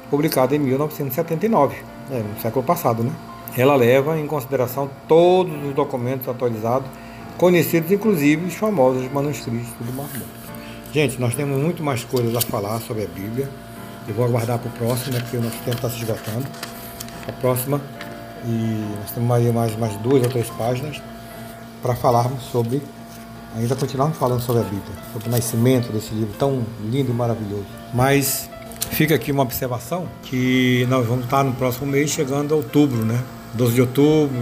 publicada 0.09 0.55
em 0.55 0.61
1979, 0.61 1.79
é, 2.13 2.23
no 2.23 2.41
século 2.41 2.65
passado. 2.65 3.03
Né? 3.03 3.11
Ela 3.57 3.75
leva 3.75 4.17
em 4.17 4.29
consideração 4.29 4.89
todos 5.09 5.53
os 5.67 5.75
documentos 5.75 6.29
atualizados, 6.29 6.89
conhecidos 7.37 7.91
inclusive 7.91 8.47
os 8.47 8.55
famosos 8.55 9.11
manuscritos 9.11 9.71
do 9.81 9.93
Mar 9.93 10.07
Morto. 10.07 10.39
Gente, 10.93 11.21
nós 11.21 11.35
temos 11.35 11.61
muito 11.61 11.83
mais 11.83 12.05
coisas 12.05 12.35
a 12.37 12.41
falar 12.41 12.79
sobre 12.81 13.03
a 13.03 13.09
Bíblia. 13.09 13.49
Eu 14.09 14.15
vou 14.15 14.25
aguardar 14.25 14.59
para 14.59 14.69
o 14.69 14.73
próximo, 14.73 15.15
né, 15.15 15.21
porque 15.21 15.37
o 15.37 15.43
nosso 15.43 15.59
tempo 15.59 15.77
está 15.77 15.91
se 15.91 15.97
esgotando. 15.97 16.47
A 17.29 17.33
próxima, 17.33 17.81
e 18.45 18.97
nós 19.01 19.11
temos 19.11 19.31
aí 19.31 19.53
mais, 19.53 19.77
mais 19.77 19.97
duas 19.99 20.23
ou 20.23 20.31
três 20.31 20.49
páginas 20.51 21.01
para 21.83 21.95
falarmos 21.95 22.43
sobre 22.45 22.83
ainda 23.57 23.75
continuarmos 23.75 24.17
falando 24.17 24.41
sobre 24.41 24.63
a 24.63 24.65
Bíblia, 24.65 24.97
sobre 25.13 25.29
o 25.29 25.31
nascimento 25.31 25.93
desse 25.93 26.15
livro 26.15 26.35
tão 26.39 26.65
lindo 26.91 27.11
e 27.11 27.15
maravilhoso. 27.15 27.67
Mas 27.93 28.49
fica 28.91 29.15
aqui 29.15 29.33
uma 29.33 29.43
observação 29.43 30.09
que 30.23 30.87
nós 30.89 31.07
vamos 31.07 31.25
estar 31.25 31.45
no 31.45 31.53
próximo 31.55 31.87
mês 31.87 32.11
chegando 32.11 32.55
a 32.55 32.57
outubro, 32.57 33.05
né? 33.05 33.23
12 33.55 33.75
de 33.75 33.81
outubro, 33.81 34.37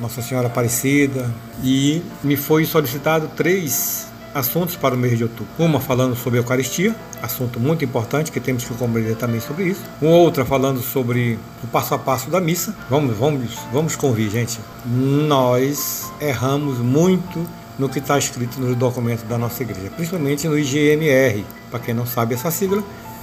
Nossa 0.00 0.22
Senhora 0.22 0.46
Aparecida, 0.46 1.30
e 1.62 2.02
me 2.22 2.36
foi 2.36 2.64
solicitado 2.64 3.28
três 3.36 4.11
assuntos 4.34 4.76
para 4.76 4.94
o 4.94 4.98
mês 4.98 5.16
de 5.16 5.24
outubro. 5.24 5.46
Uma 5.58 5.80
falando 5.80 6.16
sobre 6.16 6.38
a 6.38 6.42
Eucaristia, 6.42 6.94
assunto 7.22 7.60
muito 7.60 7.84
importante 7.84 8.32
que 8.32 8.40
temos 8.40 8.64
que 8.64 8.74
compreender 8.74 9.16
também 9.16 9.40
sobre 9.40 9.64
isso. 9.64 9.82
Uma 10.00 10.16
outra 10.16 10.44
falando 10.44 10.80
sobre 10.80 11.38
o 11.62 11.66
passo 11.66 11.94
a 11.94 11.98
passo 11.98 12.30
da 12.30 12.40
missa. 12.40 12.74
Vamos, 12.88 13.16
vamos, 13.16 13.58
vamos 13.72 13.96
convir, 13.96 14.30
gente. 14.30 14.60
Nós 14.86 16.10
erramos 16.20 16.78
muito 16.78 17.46
no 17.78 17.88
que 17.88 17.98
está 17.98 18.18
escrito 18.18 18.60
nos 18.60 18.76
documentos 18.76 19.24
da 19.24 19.38
nossa 19.38 19.62
igreja, 19.62 19.90
principalmente 19.96 20.46
no 20.46 20.58
IGMR. 20.58 21.44
Para 21.70 21.80
quem 21.80 21.94
não 21.94 22.06
sabe 22.06 22.34
essa 22.34 22.50
sigla, 22.50 22.82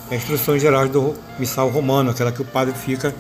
é 0.10 0.16
Instruções 0.16 0.62
Gerais 0.62 0.90
do 0.90 1.14
Missal 1.38 1.70
Romano, 1.70 2.12
aquela 2.12 2.32
que 2.32 2.42
o 2.42 2.46
padre 2.46 2.74
fica 2.74 3.14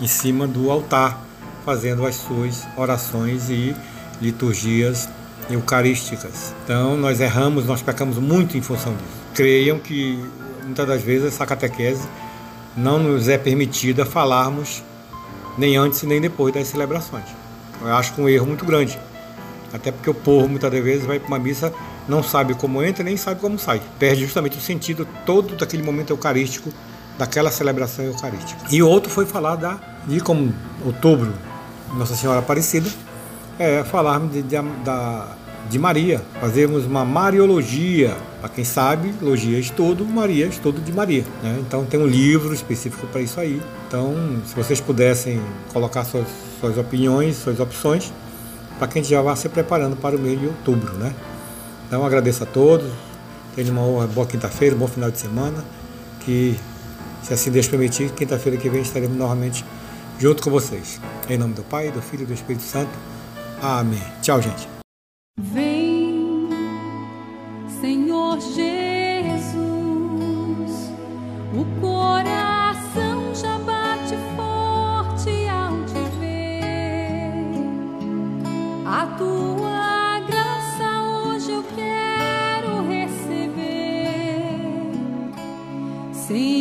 em 0.00 0.06
cima 0.06 0.46
do 0.46 0.70
altar 0.70 1.26
fazendo 1.64 2.06
as 2.06 2.14
suas 2.14 2.66
orações 2.78 3.50
e 3.50 3.76
liturgias 4.22 5.06
eucarísticas. 5.50 6.54
Então 6.64 6.96
nós 6.96 7.20
erramos, 7.20 7.64
nós 7.66 7.82
pecamos 7.82 8.18
muito 8.18 8.56
em 8.56 8.62
função 8.62 8.92
disso. 8.92 9.18
Creiam 9.34 9.78
que 9.78 10.22
muitas 10.64 10.86
das 10.86 11.02
vezes 11.02 11.34
essa 11.34 11.46
catequese 11.46 12.06
não 12.76 12.98
nos 12.98 13.28
é 13.28 13.38
permitida 13.38 14.04
falarmos 14.04 14.82
nem 15.56 15.76
antes 15.76 16.02
nem 16.04 16.20
depois 16.20 16.54
das 16.54 16.68
celebrações. 16.68 17.24
Eu 17.80 17.94
acho 17.94 18.14
que 18.14 18.20
é 18.20 18.24
um 18.24 18.28
erro 18.28 18.46
muito 18.46 18.64
grande. 18.64 18.98
Até 19.72 19.92
porque 19.92 20.08
o 20.08 20.14
povo 20.14 20.48
muitas 20.48 20.70
das 20.70 20.82
vezes 20.82 21.04
vai 21.04 21.18
para 21.18 21.28
uma 21.28 21.38
missa, 21.38 21.72
não 22.08 22.22
sabe 22.22 22.54
como 22.54 22.82
entra 22.82 23.04
nem 23.04 23.16
sabe 23.16 23.40
como 23.40 23.58
sai. 23.58 23.82
Perde 23.98 24.22
justamente 24.22 24.56
o 24.56 24.60
sentido 24.60 25.06
todo 25.26 25.56
daquele 25.56 25.82
momento 25.82 26.10
eucarístico, 26.10 26.72
daquela 27.18 27.50
celebração 27.50 28.04
eucarística. 28.04 28.60
E 28.70 28.82
outro 28.82 29.10
foi 29.10 29.26
falar 29.26 29.56
da, 29.56 29.78
de 30.06 30.20
como 30.20 30.54
outubro, 30.84 31.34
Nossa 31.94 32.14
Senhora 32.14 32.38
Aparecida, 32.38 32.88
é 33.58 33.84
falarmos 33.84 34.30
da, 34.84 35.36
de 35.68 35.78
Maria, 35.78 36.22
fazermos 36.40 36.84
uma 36.86 37.04
Mariologia. 37.04 38.16
Para 38.40 38.48
quem 38.48 38.64
sabe, 38.64 39.12
logia 39.20 39.56
é 39.56 39.60
estudo, 39.60 40.04
Maria 40.04 40.46
é 40.46 40.48
estudo 40.48 40.80
de 40.80 40.92
Maria. 40.92 41.24
Né? 41.42 41.58
Então 41.60 41.84
tem 41.84 41.98
um 41.98 42.06
livro 42.06 42.54
específico 42.54 43.06
para 43.08 43.20
isso 43.20 43.38
aí. 43.40 43.60
Então, 43.86 44.14
se 44.46 44.54
vocês 44.54 44.80
pudessem 44.80 45.40
colocar 45.72 46.04
suas, 46.04 46.26
suas 46.60 46.78
opiniões, 46.78 47.36
suas 47.36 47.58
opções, 47.58 48.12
para 48.78 48.88
quem 48.88 49.02
já 49.02 49.20
vá 49.20 49.34
se 49.34 49.48
preparando 49.48 49.96
para 49.96 50.16
o 50.16 50.18
mês 50.18 50.38
de 50.38 50.46
outubro. 50.46 50.92
Né? 50.94 51.12
Então 51.86 52.04
agradeço 52.04 52.44
a 52.44 52.46
todos, 52.46 52.88
tenham 53.54 53.74
uma 53.74 54.06
boa 54.06 54.26
quinta-feira, 54.26 54.76
um 54.76 54.78
bom 54.78 54.88
final 54.88 55.10
de 55.10 55.18
semana. 55.18 55.64
Que, 56.20 56.56
se 57.22 57.32
assim 57.32 57.50
Deus 57.50 57.66
permitir, 57.66 58.10
quinta-feira 58.10 58.58
que 58.58 58.68
vem 58.68 58.82
estaremos 58.82 59.16
novamente 59.16 59.64
junto 60.18 60.42
com 60.42 60.50
vocês. 60.50 61.00
Em 61.28 61.38
nome 61.38 61.54
do 61.54 61.62
Pai, 61.62 61.90
do 61.90 62.00
Filho 62.00 62.22
e 62.22 62.26
do 62.26 62.34
Espírito 62.34 62.64
Santo. 62.64 62.90
Amém. 63.60 64.02
Tchau, 64.22 64.40
gente. 64.40 64.77
Vem, 65.40 66.48
Senhor 67.80 68.40
Jesus, 68.40 69.62
o 71.54 71.64
coração 71.80 73.32
já 73.32 73.56
bate 73.58 74.16
forte 74.34 75.48
ao 75.48 75.76
te 75.84 76.02
ver. 76.18 77.54
A 78.84 79.06
tua 79.16 80.18
graça 80.26 81.02
hoje 81.04 81.52
eu 81.52 81.62
quero 81.76 82.84
receber. 82.88 83.62
Sim. 86.12 86.57